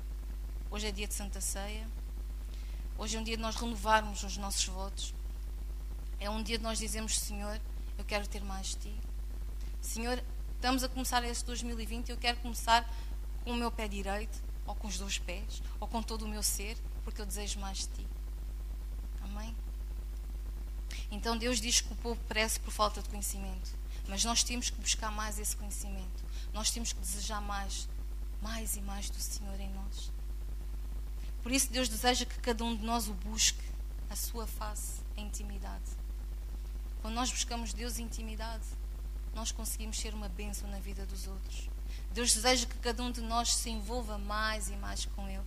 [0.73, 1.87] Hoje é dia de Santa Ceia.
[2.97, 5.13] Hoje é um dia de nós renovarmos os nossos votos.
[6.19, 7.61] É um dia de nós dizermos, Senhor,
[7.95, 8.95] eu quero ter mais de Ti.
[9.79, 10.19] Senhor,
[10.55, 12.91] estamos a começar esse 2020 eu quero começar
[13.43, 16.41] com o meu pé direito, ou com os dois pés, ou com todo o meu
[16.41, 18.07] ser, porque eu desejo mais de Ti.
[19.21, 19.55] Amém?
[21.11, 24.81] Então Deus diz que o povo perece por falta de conhecimento, mas nós temos que
[24.81, 26.25] buscar mais esse conhecimento.
[26.51, 27.87] Nós temos que desejar mais,
[28.41, 30.12] mais e mais do Senhor em nós.
[31.43, 33.61] Por isso Deus deseja que cada um de nós o busque,
[34.09, 35.91] a sua face, a intimidade.
[37.01, 38.63] Quando nós buscamos Deus em intimidade,
[39.35, 41.69] nós conseguimos ser uma bênção na vida dos outros.
[42.13, 45.43] Deus deseja que cada um de nós se envolva mais e mais com Ele.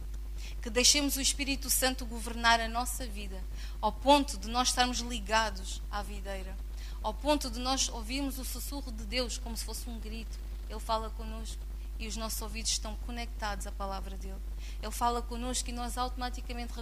[0.61, 3.43] Que deixemos o Espírito Santo governar a nossa vida,
[3.81, 6.55] ao ponto de nós estarmos ligados à videira,
[7.03, 10.39] ao ponto de nós ouvirmos o sussurro de Deus como se fosse um grito.
[10.69, 11.66] Ele fala connosco
[11.99, 14.41] e os nossos ouvidos estão conectados à palavra dele.
[14.83, 16.73] Ele fala connosco e nós automaticamente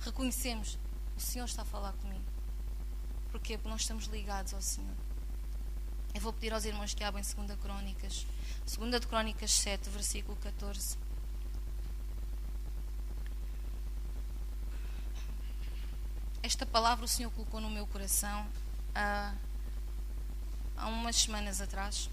[0.00, 0.78] reconhecemos:
[1.16, 2.24] o Senhor está a falar comigo.
[3.30, 3.56] Porquê?
[3.56, 4.94] Porque nós estamos ligados ao Senhor.
[6.14, 8.26] Eu vou pedir aos irmãos que abrem 2 Crônicas,
[8.76, 10.98] 2 de Crônicas 7, versículo 14.
[16.42, 18.46] Esta palavra o Senhor colocou no meu coração
[18.94, 19.32] há,
[20.76, 22.10] há umas semanas atrás,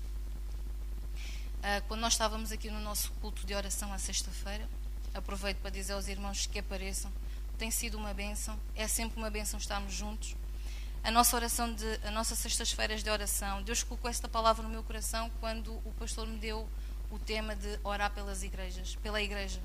[1.87, 4.67] quando nós estávamos aqui no nosso culto de oração à sexta-feira.
[5.13, 7.11] Aproveito para dizer aos irmãos que apareçam.
[7.57, 10.35] Tem sido uma bênção, é sempre uma bênção estarmos juntos
[11.03, 13.63] a nossa oração de a nossa sextas-feiras de oração.
[13.63, 16.67] Deus colocou esta palavra no meu coração quando o pastor me deu
[17.09, 19.59] o tema de orar pelas igrejas, pela igreja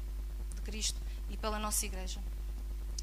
[0.55, 2.21] de Cristo e pela nossa igreja.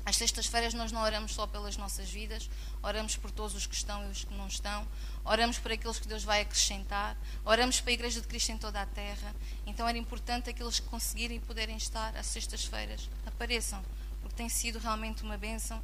[0.03, 2.49] Às sextas-feiras nós não oramos só pelas nossas vidas,
[2.81, 4.87] oramos por todos os que estão e os que não estão,
[5.23, 8.81] oramos por aqueles que Deus vai acrescentar, oramos para a Igreja de Cristo em toda
[8.81, 9.33] a terra.
[9.65, 13.83] Então era importante aqueles que conseguirem e puderem estar às sextas-feiras apareçam,
[14.21, 15.81] porque tem sido realmente uma bênção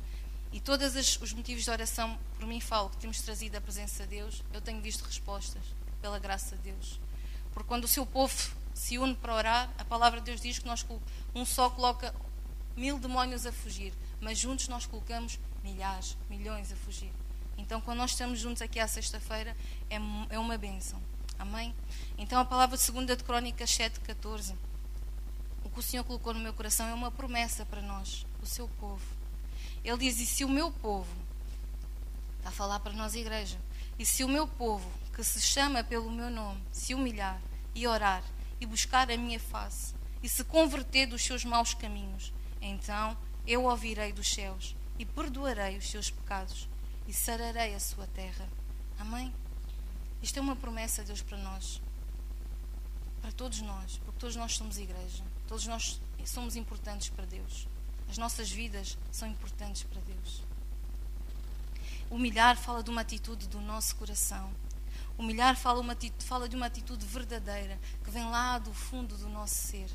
[0.51, 4.09] e todos os motivos de oração, por mim falo, que temos trazido a presença de
[4.09, 5.61] Deus, eu tenho visto respostas,
[6.01, 6.99] pela graça de Deus.
[7.53, 8.33] Porque quando o seu povo
[8.73, 10.85] se une para orar, a palavra de Deus diz que nós,
[11.33, 12.13] um só coloca
[12.75, 17.11] mil demónios a fugir, mas juntos nós colocamos milhares, milhões a fugir.
[17.57, 19.55] Então, quando nós estamos juntos aqui à sexta-feira,
[19.89, 19.97] é,
[20.29, 21.01] é uma bênção.
[21.39, 21.73] Amém?
[22.17, 24.55] Então, a palavra segunda de Crônicas 7, 14.
[25.63, 28.67] O que o Senhor colocou no meu coração é uma promessa para nós, o seu
[28.79, 29.05] povo.
[29.83, 31.13] Ele diz: E se o meu povo,
[32.37, 33.57] está a falar para nós, igreja,
[33.99, 37.41] e se o meu povo, que se chama pelo meu nome, se humilhar
[37.73, 38.23] e orar
[38.59, 44.11] e buscar a minha face e se converter dos seus maus caminhos, então eu ouvirei
[44.11, 46.67] dos céus e perdoarei os seus pecados
[47.07, 48.47] e sararei a sua terra.
[48.99, 49.33] Amém?
[50.21, 51.81] Isto é uma promessa de Deus para nós,
[53.21, 57.67] para todos nós, porque todos nós somos igreja, todos nós somos importantes para Deus.
[58.09, 60.43] As nossas vidas são importantes para Deus.
[62.09, 64.49] Humilhar fala de uma atitude do nosso coração.
[65.17, 69.55] Humilhar fala, uma, fala de uma atitude verdadeira que vem lá do fundo do nosso
[69.55, 69.89] ser.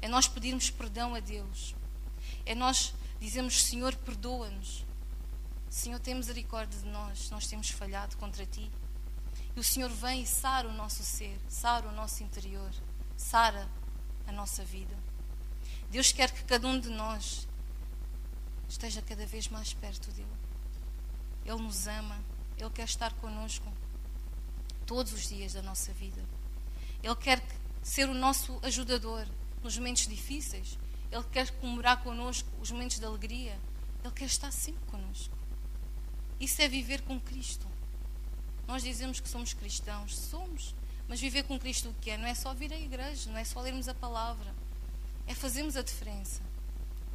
[0.00, 1.74] É nós pedirmos perdão a Deus.
[2.44, 4.84] É nós dizermos: Senhor, perdoa-nos.
[5.70, 7.30] Senhor, tem misericórdia de nós.
[7.30, 8.70] Nós temos falhado contra ti.
[9.54, 12.70] E o Senhor vem e sara o nosso ser, sara o nosso interior,
[13.16, 13.68] sara
[14.26, 14.96] a nossa vida.
[15.90, 17.48] Deus quer que cada um de nós
[18.68, 20.28] esteja cada vez mais perto dele.
[21.44, 22.18] Ele nos ama,
[22.58, 23.66] Ele quer estar conosco
[24.86, 26.22] todos os dias da nossa vida.
[27.02, 27.42] Ele quer
[27.82, 29.26] ser o nosso ajudador
[29.62, 30.78] nos momentos difíceis.
[31.10, 33.58] Ele quer comemorar connosco os momentos de alegria.
[34.04, 35.37] Ele quer estar sempre conosco.
[36.40, 37.66] Isso é viver com Cristo.
[38.66, 40.74] Nós dizemos que somos cristãos, somos,
[41.08, 42.18] mas viver com Cristo o que é?
[42.18, 44.54] Não é só vir à igreja, não é só lermos a palavra,
[45.26, 46.42] é fazermos a diferença,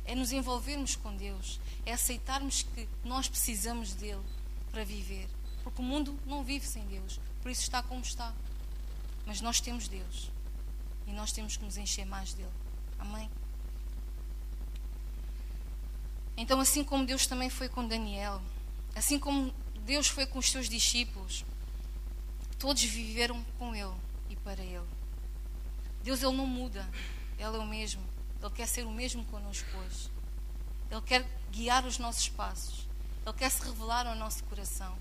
[0.04, 4.24] é nos envolvermos com Deus, é aceitarmos que nós precisamos dele
[4.72, 5.30] para viver.
[5.64, 8.34] Porque o mundo não vive sem Deus, por isso está como está.
[9.26, 10.30] Mas nós temos Deus
[11.08, 12.52] e nós temos que nos encher mais dele.
[13.00, 13.30] Amém?
[16.36, 18.42] Então, assim como Deus também foi com Daniel,
[18.96, 19.54] assim como
[19.86, 21.46] Deus foi com os seus discípulos,
[22.58, 23.94] todos viveram com Ele
[24.30, 24.88] e para Ele.
[26.04, 26.88] Deus, Ele não muda.
[27.38, 28.04] Ele é o mesmo.
[28.42, 30.12] Ele quer ser o mesmo connosco hoje.
[30.92, 32.88] Ele quer guiar os nossos passos.
[33.26, 34.98] Ele quer se revelar ao nosso coração.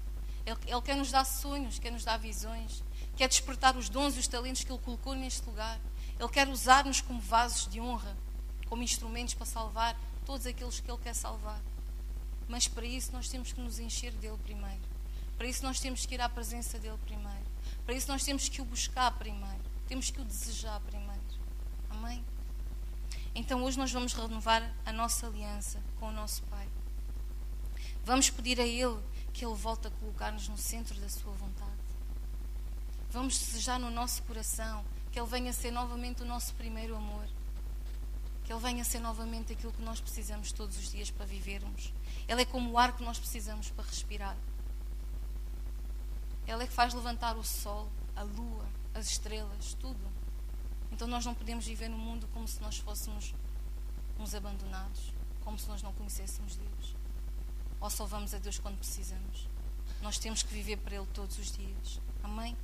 [0.46, 2.82] Ele, Ele quer nos dar sonhos, quer nos dar visões,
[3.16, 5.78] quer despertar os dons e os talentos que Ele colocou neste lugar.
[6.18, 8.16] Ele quer usar-nos como vasos de honra,
[8.68, 11.60] como instrumentos para salvar todos aqueles que Ele quer salvar.
[12.48, 14.82] Mas para isso nós temos que nos encher dele primeiro.
[15.36, 17.46] Para isso nós temos que ir à presença dele primeiro.
[17.84, 19.62] Para isso nós temos que o buscar primeiro.
[19.88, 21.22] Temos que o desejar primeiro.
[21.90, 22.24] Amém?
[23.34, 26.68] Então hoje nós vamos renovar a nossa aliança com o nosso Pai.
[28.04, 28.98] Vamos pedir a Ele
[29.32, 31.70] que Ele volte a colocar-nos no centro da Sua vontade.
[33.10, 37.26] Vamos desejar no nosso coração que Ele venha ser novamente o nosso primeiro amor.
[38.44, 41.92] Que Ele venha ser novamente aquilo que nós precisamos todos os dias para vivermos.
[42.28, 44.36] Ele é como o ar que nós precisamos para respirar.
[46.46, 50.00] Ele é que faz levantar o sol, a lua, as estrelas, tudo.
[50.90, 53.34] Então nós não podemos viver no mundo como se nós fôssemos
[54.18, 55.12] uns abandonados,
[55.42, 56.96] como se nós não conhecêssemos Deus.
[57.80, 59.48] Ou só vamos a Deus quando precisamos.
[60.00, 62.00] Nós temos que viver para Ele todos os dias.
[62.22, 62.56] Amém?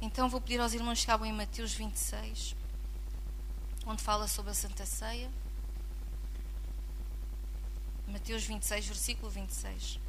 [0.00, 2.56] Então vou pedir aos irmãos que abram em Mateus 26,
[3.86, 5.30] onde fala sobre a Santa Ceia.
[8.10, 10.00] Mateus 26, versículo 26.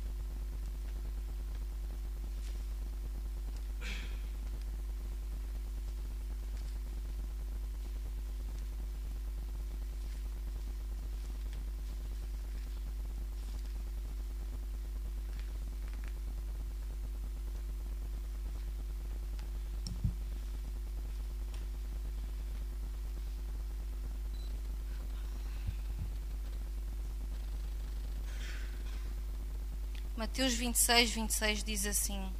[30.21, 32.31] Mateus 26, 26 diz assim: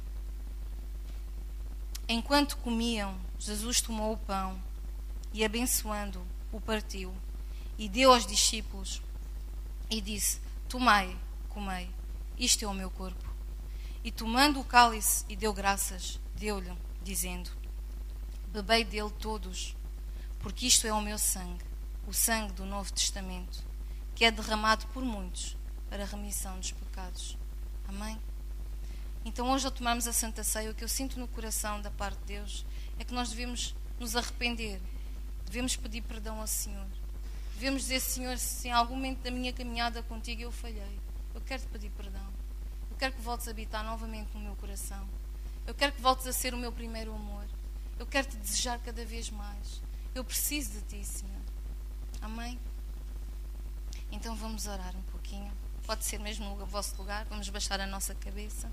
[2.08, 4.62] Enquanto comiam, Jesus tomou o pão
[5.32, 7.12] e, abençoando, o partiu
[7.76, 9.02] e deu aos discípulos
[9.90, 11.18] e disse: Tomai,
[11.48, 11.90] comei,
[12.38, 13.28] isto é o meu corpo.
[14.04, 16.72] E tomando o cálice e deu graças, deu-lhe,
[17.02, 17.50] dizendo:
[18.52, 19.74] Bebei dele todos,
[20.38, 21.64] porque isto é o meu sangue,
[22.06, 23.58] o sangue do Novo Testamento,
[24.14, 25.56] que é derramado por muitos
[25.90, 27.41] para a remissão dos pecados.
[27.88, 28.20] Amém?
[29.24, 32.18] Então, hoje, ao tomarmos a Santa Ceia, o que eu sinto no coração da parte
[32.20, 32.66] de Deus
[32.98, 34.80] é que nós devemos nos arrepender,
[35.46, 36.86] devemos pedir perdão ao Senhor.
[37.54, 40.98] Devemos dizer, Senhor, se em algum momento da minha caminhada contigo eu falhei,
[41.34, 42.26] eu quero te pedir perdão.
[42.90, 45.08] Eu quero que voltes a habitar novamente no meu coração.
[45.66, 47.46] Eu quero que voltes a ser o meu primeiro amor.
[47.98, 49.80] Eu quero te desejar cada vez mais.
[50.14, 51.40] Eu preciso de ti, Senhor.
[52.20, 52.58] Amém?
[54.10, 55.52] Então vamos orar um pouquinho.
[55.86, 57.24] Pode ser mesmo no vosso lugar.
[57.26, 58.70] Vamos baixar a nossa cabeça.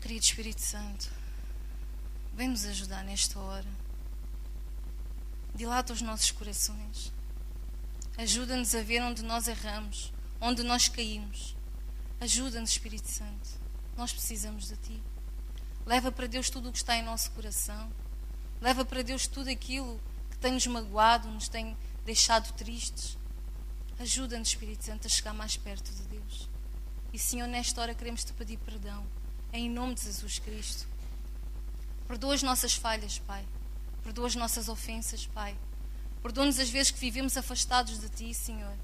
[0.00, 1.08] Querido Espírito Santo,
[2.34, 3.68] vem nos ajudar nesta hora.
[5.54, 7.12] Dilata os nossos corações.
[8.18, 11.54] Ajuda-nos a ver onde nós erramos, onde nós caímos.
[12.20, 13.48] Ajuda-nos, Espírito Santo.
[13.96, 15.02] Nós precisamos de Ti.
[15.86, 17.90] Leva para Deus tudo o que está em nosso coração.
[18.60, 20.00] Leva para Deus tudo aquilo
[20.30, 23.16] que tem nos magoado, nos tem deixado tristes.
[23.98, 26.48] Ajuda-nos, Espírito Santo, a chegar mais perto de Deus.
[27.12, 29.06] E, Senhor, nesta hora queremos te pedir perdão.
[29.52, 30.88] Em nome de Jesus Cristo.
[32.08, 33.44] Perdoa as nossas falhas, Pai.
[34.02, 35.56] Perdoa as nossas ofensas, Pai.
[36.22, 38.74] Perdoa-nos as vezes que vivemos afastados de Ti, Senhor.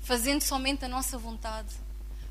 [0.00, 1.74] Fazendo somente a nossa vontade.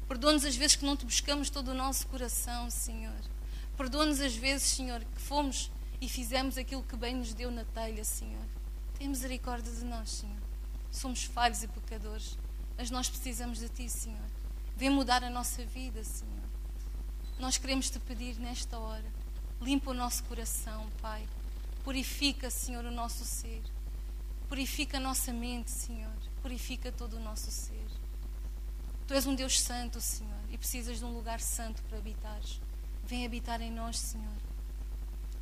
[0.08, 3.22] Perdoa-nos as vezes que não te buscamos todo o nosso coração, Senhor.
[3.78, 8.04] Perdoa-nos as vezes, Senhor, que fomos e fizemos aquilo que bem nos deu na telha,
[8.04, 8.46] Senhor.
[9.02, 10.38] Tem misericórdia de nós, Senhor.
[10.92, 12.38] Somos falhos e pecadores,
[12.78, 14.30] mas nós precisamos de Ti, Senhor.
[14.78, 16.44] Vem mudar a nossa vida, Senhor.
[17.40, 19.12] Nós queremos te pedir nesta hora.
[19.60, 21.28] Limpa o nosso coração, Pai.
[21.84, 23.64] Purifica, Senhor, o nosso ser.
[24.48, 26.14] Purifica a nossa mente, Senhor.
[26.44, 27.88] Purifica todo o nosso ser.
[29.08, 32.62] Tu és um Deus santo, Senhor, e precisas de um lugar santo para habitares.
[33.04, 34.38] Vem habitar em nós, Senhor.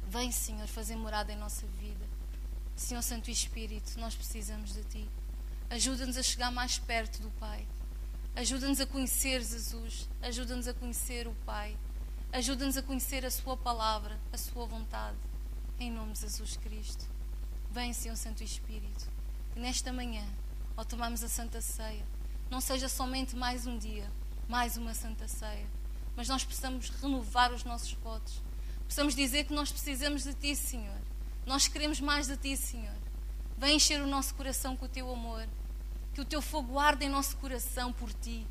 [0.08, 2.09] Vem, Senhor, fazer morada em nossa vida.
[2.80, 5.10] Senhor Santo Espírito, nós precisamos de Ti.
[5.70, 7.68] Ajuda-nos a chegar mais perto do Pai.
[8.34, 10.10] Ajuda-nos a conhecer Jesus.
[10.22, 11.78] Ajuda-nos a conhecer o Pai.
[12.32, 15.18] Ajuda-nos a conhecer a Sua palavra, a Sua vontade.
[15.78, 17.06] Em nome de Jesus Cristo.
[17.70, 19.10] Vem, Senhor Santo Espírito,
[19.54, 20.26] que nesta manhã,
[20.78, 22.06] ao tomarmos a Santa Ceia,
[22.50, 24.10] não seja somente mais um dia,
[24.48, 25.68] mais uma Santa Ceia,
[26.16, 28.42] mas nós possamos renovar os nossos votos.
[28.88, 31.09] Possamos dizer que nós precisamos de Ti, Senhor
[31.50, 32.96] nós queremos mais de Ti, Senhor.
[33.58, 35.48] Vem encher o nosso coração com o Teu amor.
[36.14, 38.46] Que o Teu fogo arde em nosso coração por Ti.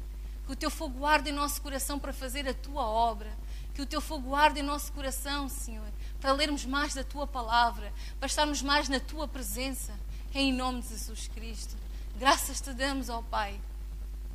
[0.45, 3.31] Que o Teu fogo arde em nosso coração para fazer a Tua obra.
[3.73, 5.87] Que o teu fogo arde em nosso coração, Senhor,
[6.21, 9.93] para lermos mais da tua palavra, para estarmos mais na tua presença,
[10.35, 11.77] em nome de Jesus Cristo.
[12.19, 13.61] Graças te damos, ó Pai,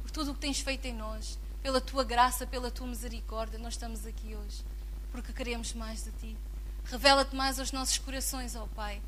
[0.01, 3.59] por tudo o que tens feito em nós, pela tua graça, pela tua misericórdia.
[3.59, 4.63] Nós estamos aqui hoje
[5.11, 6.37] porque queremos mais de ti.
[6.85, 9.01] Revela-te mais aos nossos corações, ó Pai.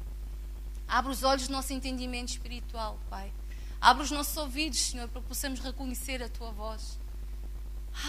[0.87, 3.31] Abre os olhos do nosso entendimento espiritual, Pai.
[3.81, 6.99] Abre os nossos ouvidos, Senhor, para que possamos reconhecer a tua voz.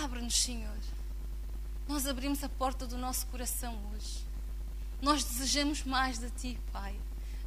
[0.03, 0.77] Abre-nos, Senhor.
[1.89, 4.25] Nós abrimos a porta do nosso coração hoje.
[5.01, 6.99] Nós desejamos mais de ti, Pai.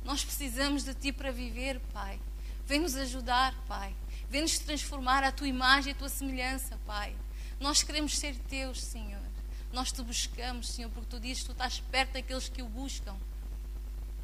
[0.04, 2.20] Nós precisamos de ti para viver, Pai.
[2.66, 3.96] Vem nos ajudar, Pai.
[4.30, 7.16] Vem nos transformar a tua imagem e a tua semelhança, Pai.
[7.60, 9.29] Nós queremos ser teus, Senhor.
[9.72, 13.16] Nós te buscamos, Senhor, porque tu dizes que tu estás perto daqueles que o buscam.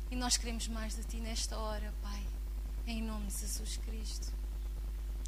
[0.10, 2.26] E nós queremos mais de ti nesta hora, Pai.
[2.88, 4.34] Em nome de Jesus Cristo.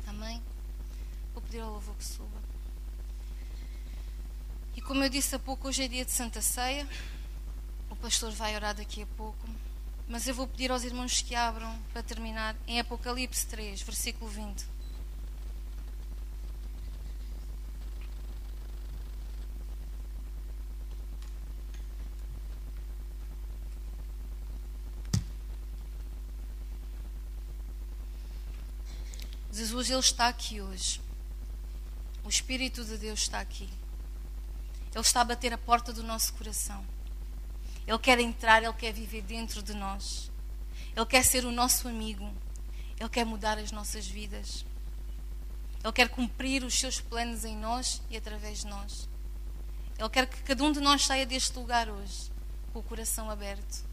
[0.07, 0.41] Amém?
[1.33, 2.41] Vou pedir ao louvor que suba.
[4.75, 6.87] E como eu disse há pouco, hoje é dia de Santa Ceia.
[7.89, 9.47] O pastor vai orar daqui a pouco.
[10.07, 14.76] Mas eu vou pedir aos irmãos que abram, para terminar, em Apocalipse 3, versículo 20.
[29.57, 31.01] Jesus, Ele está aqui hoje.
[32.23, 33.67] O Espírito de Deus está aqui.
[34.93, 36.85] Ele está a bater a porta do nosso coração.
[37.87, 40.29] Ele quer entrar, Ele quer viver dentro de nós.
[40.95, 42.31] Ele quer ser o nosso amigo.
[42.99, 44.63] Ele quer mudar as nossas vidas.
[45.83, 49.09] Ele quer cumprir os seus planos em nós e através de nós.
[49.97, 52.31] Ele quer que cada um de nós saia deste lugar hoje
[52.71, 53.83] com o coração aberto,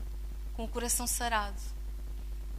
[0.52, 1.73] com o coração sarado.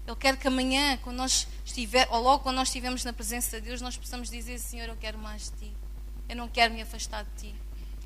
[0.06, 3.68] Ele quer que amanhã, quando nós estiver, ou logo quando nós estivermos na presença de
[3.68, 5.74] Deus, nós possamos dizer: Senhor, eu quero mais de ti.
[6.30, 7.56] Eu não quero me afastar de ti.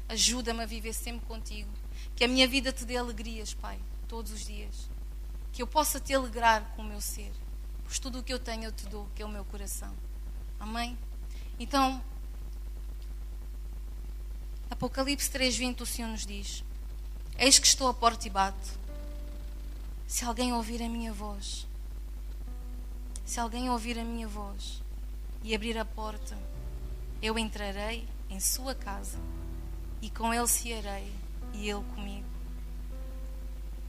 [0.07, 1.69] Ajuda-me a viver sempre contigo.
[2.15, 4.89] Que a minha vida te dê alegrias, Pai, todos os dias.
[5.51, 7.31] Que eu possa te alegrar com o meu ser.
[7.83, 9.93] Pois tudo o que eu tenho eu te dou, que é o meu coração.
[10.59, 10.97] Amém?
[11.59, 12.01] Então,
[14.69, 16.63] Apocalipse 3:20 o Senhor nos diz:
[17.37, 18.79] Eis que estou à porta e bato.
[20.07, 21.67] Se alguém ouvir a minha voz,
[23.29, 24.81] se alguém ouvir a minha voz
[25.43, 26.35] e abrir a porta,
[27.21, 29.19] eu entrarei em sua casa
[30.01, 31.13] e com ele cearei
[31.53, 32.25] e Ele comigo.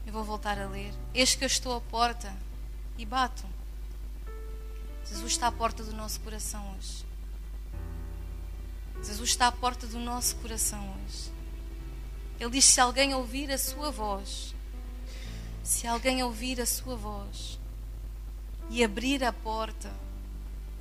[0.05, 0.93] Eu vou voltar a ler.
[1.11, 2.31] Eis que eu estou à porta
[2.99, 3.43] e bato.
[5.09, 7.03] Jesus está à porta do nosso coração hoje.
[9.03, 11.31] Jesus está à porta do nosso coração hoje.
[12.39, 14.53] Ele diz: se alguém ouvir a sua voz,
[15.63, 17.59] se alguém ouvir a sua voz
[18.71, 19.91] e abrir a porta,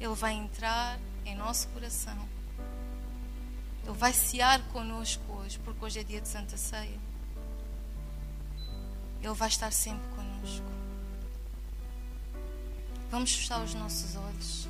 [0.01, 2.17] Ele vai entrar em nosso coração
[3.91, 6.99] ele vai cear conosco hoje, porque hoje é dia de Santa Ceia.
[9.21, 10.67] Ele vai estar sempre conosco.
[13.11, 14.69] Vamos fechar os nossos olhos.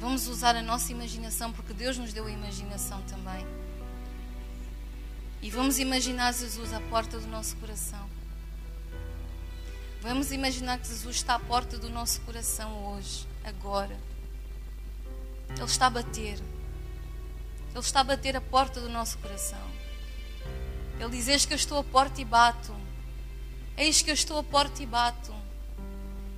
[0.00, 3.46] Vamos usar a nossa imaginação, porque Deus nos deu a imaginação também.
[5.40, 8.15] E vamos imaginar Jesus à porta do nosso coração.
[10.06, 13.98] Vamos imaginar que Jesus está à porta do nosso coração hoje, agora.
[15.50, 16.38] Ele está a bater.
[17.70, 19.68] Ele está a bater a porta do nosso coração.
[21.00, 22.72] Ele diz: Eis que eu estou à porta e bato.
[23.76, 25.34] Eis que eu estou à porta e bato.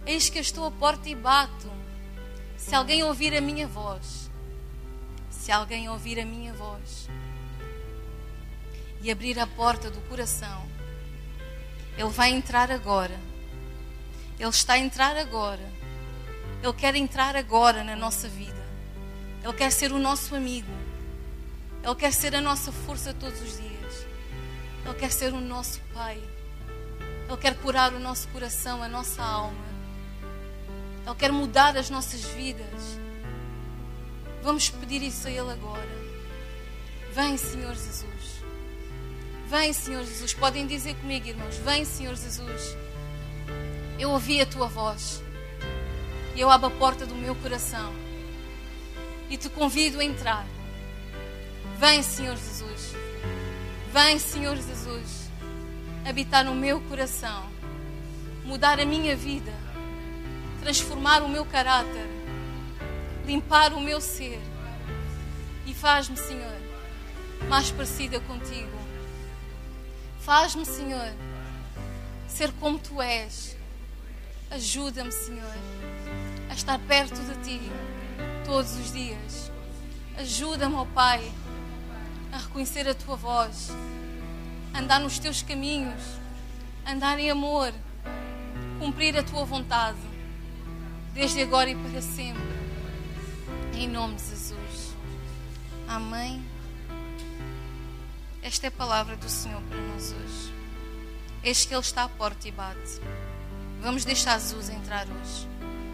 [0.07, 1.71] Eis que eu estou à porta e bato.
[2.57, 4.31] Se alguém ouvir a minha voz,
[5.29, 7.07] se alguém ouvir a minha voz
[9.03, 10.67] e abrir a porta do coração,
[11.99, 13.29] ele vai entrar agora.
[14.39, 15.67] Ele está a entrar agora.
[16.63, 18.67] Ele quer entrar agora na nossa vida.
[19.43, 20.73] Ele quer ser o nosso amigo.
[21.83, 24.07] Ele quer ser a nossa força todos os dias.
[24.85, 26.23] Ele quer ser o nosso Pai.
[27.29, 29.69] Ele quer curar o nosso coração, a nossa alma.
[31.07, 32.99] Ele quer mudar as nossas vidas.
[34.43, 35.99] Vamos pedir isso a Ele agora.
[37.13, 38.43] Vem, Senhor Jesus.
[39.49, 40.35] Vem, Senhor Jesus.
[40.35, 41.57] Podem dizer comigo, irmãos.
[41.57, 42.77] Vem, Senhor Jesus.
[43.99, 45.23] Eu ouvi a tua voz.
[46.35, 47.93] E eu abro a porta do meu coração.
[49.29, 50.47] E te convido a entrar.
[51.79, 52.95] Vem, Senhor Jesus.
[53.93, 55.31] Vem, Senhor Jesus,
[56.09, 57.45] habitar no meu coração,
[58.45, 59.53] mudar a minha vida,
[60.61, 62.07] transformar o meu caráter,
[63.27, 64.41] limpar o meu ser
[65.67, 66.57] e faz-me, Senhor,
[67.49, 68.79] mais parecida contigo.
[70.21, 71.13] Faz-me, Senhor,
[72.27, 73.58] ser como tu és.
[74.51, 75.55] Ajuda-me, Senhor,
[76.51, 77.61] a estar perto de ti
[78.45, 79.53] todos os dias.
[80.17, 81.33] Ajuda-me, ó Pai
[82.33, 83.71] a reconhecer a tua voz,
[84.75, 86.03] andar nos teus caminhos,
[86.87, 87.73] andar em amor,
[88.79, 89.99] cumprir a tua vontade,
[91.15, 92.59] desde agora e para sempre.
[93.75, 94.95] Em nome de Jesus.
[95.87, 96.45] Amém.
[98.43, 100.55] Esta é a palavra do Senhor para nós hoje.
[101.43, 103.01] Eis que Ele está à porta e bate.
[103.81, 105.49] Vamos deixar Jesus entrar hoje.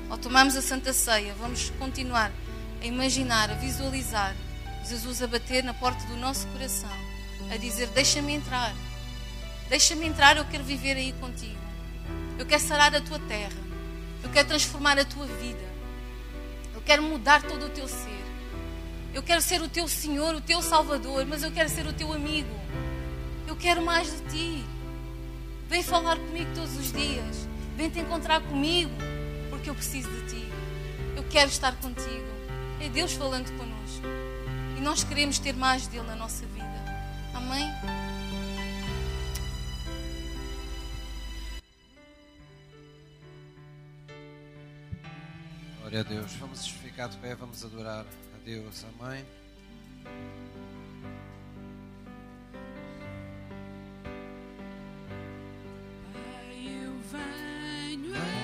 [0.08, 2.32] Ao tomarmos a Santa Ceia, vamos continuar
[2.80, 4.34] a imaginar, a visualizar
[4.88, 6.90] Jesus a bater na porta do nosso coração,
[7.50, 8.74] a dizer: Deixa-me entrar,
[9.68, 11.56] deixa-me entrar, eu quero viver aí contigo.
[12.38, 13.56] Eu quero sarar a tua terra,
[14.22, 15.64] eu quero transformar a tua vida,
[16.74, 18.24] eu quero mudar todo o teu ser.
[19.14, 22.12] Eu quero ser o teu Senhor, o teu Salvador, mas eu quero ser o teu
[22.12, 22.52] amigo.
[23.46, 24.64] Eu quero mais de ti.
[25.68, 27.53] Vem falar comigo todos os dias.
[27.76, 28.92] Vem te encontrar comigo,
[29.50, 30.48] porque eu preciso de ti.
[31.16, 32.24] Eu quero estar contigo.
[32.80, 34.06] É Deus falando connosco.
[34.76, 36.64] E nós queremos ter mais dele na nossa vida.
[37.34, 37.68] Amém?
[45.80, 46.32] Glória a Deus.
[46.36, 48.04] Vamos ficar de pé, vamos adorar
[48.34, 48.84] a Deus.
[48.98, 49.24] Amém.
[56.82, 57.53] Eu venho
[58.16, 58.43] a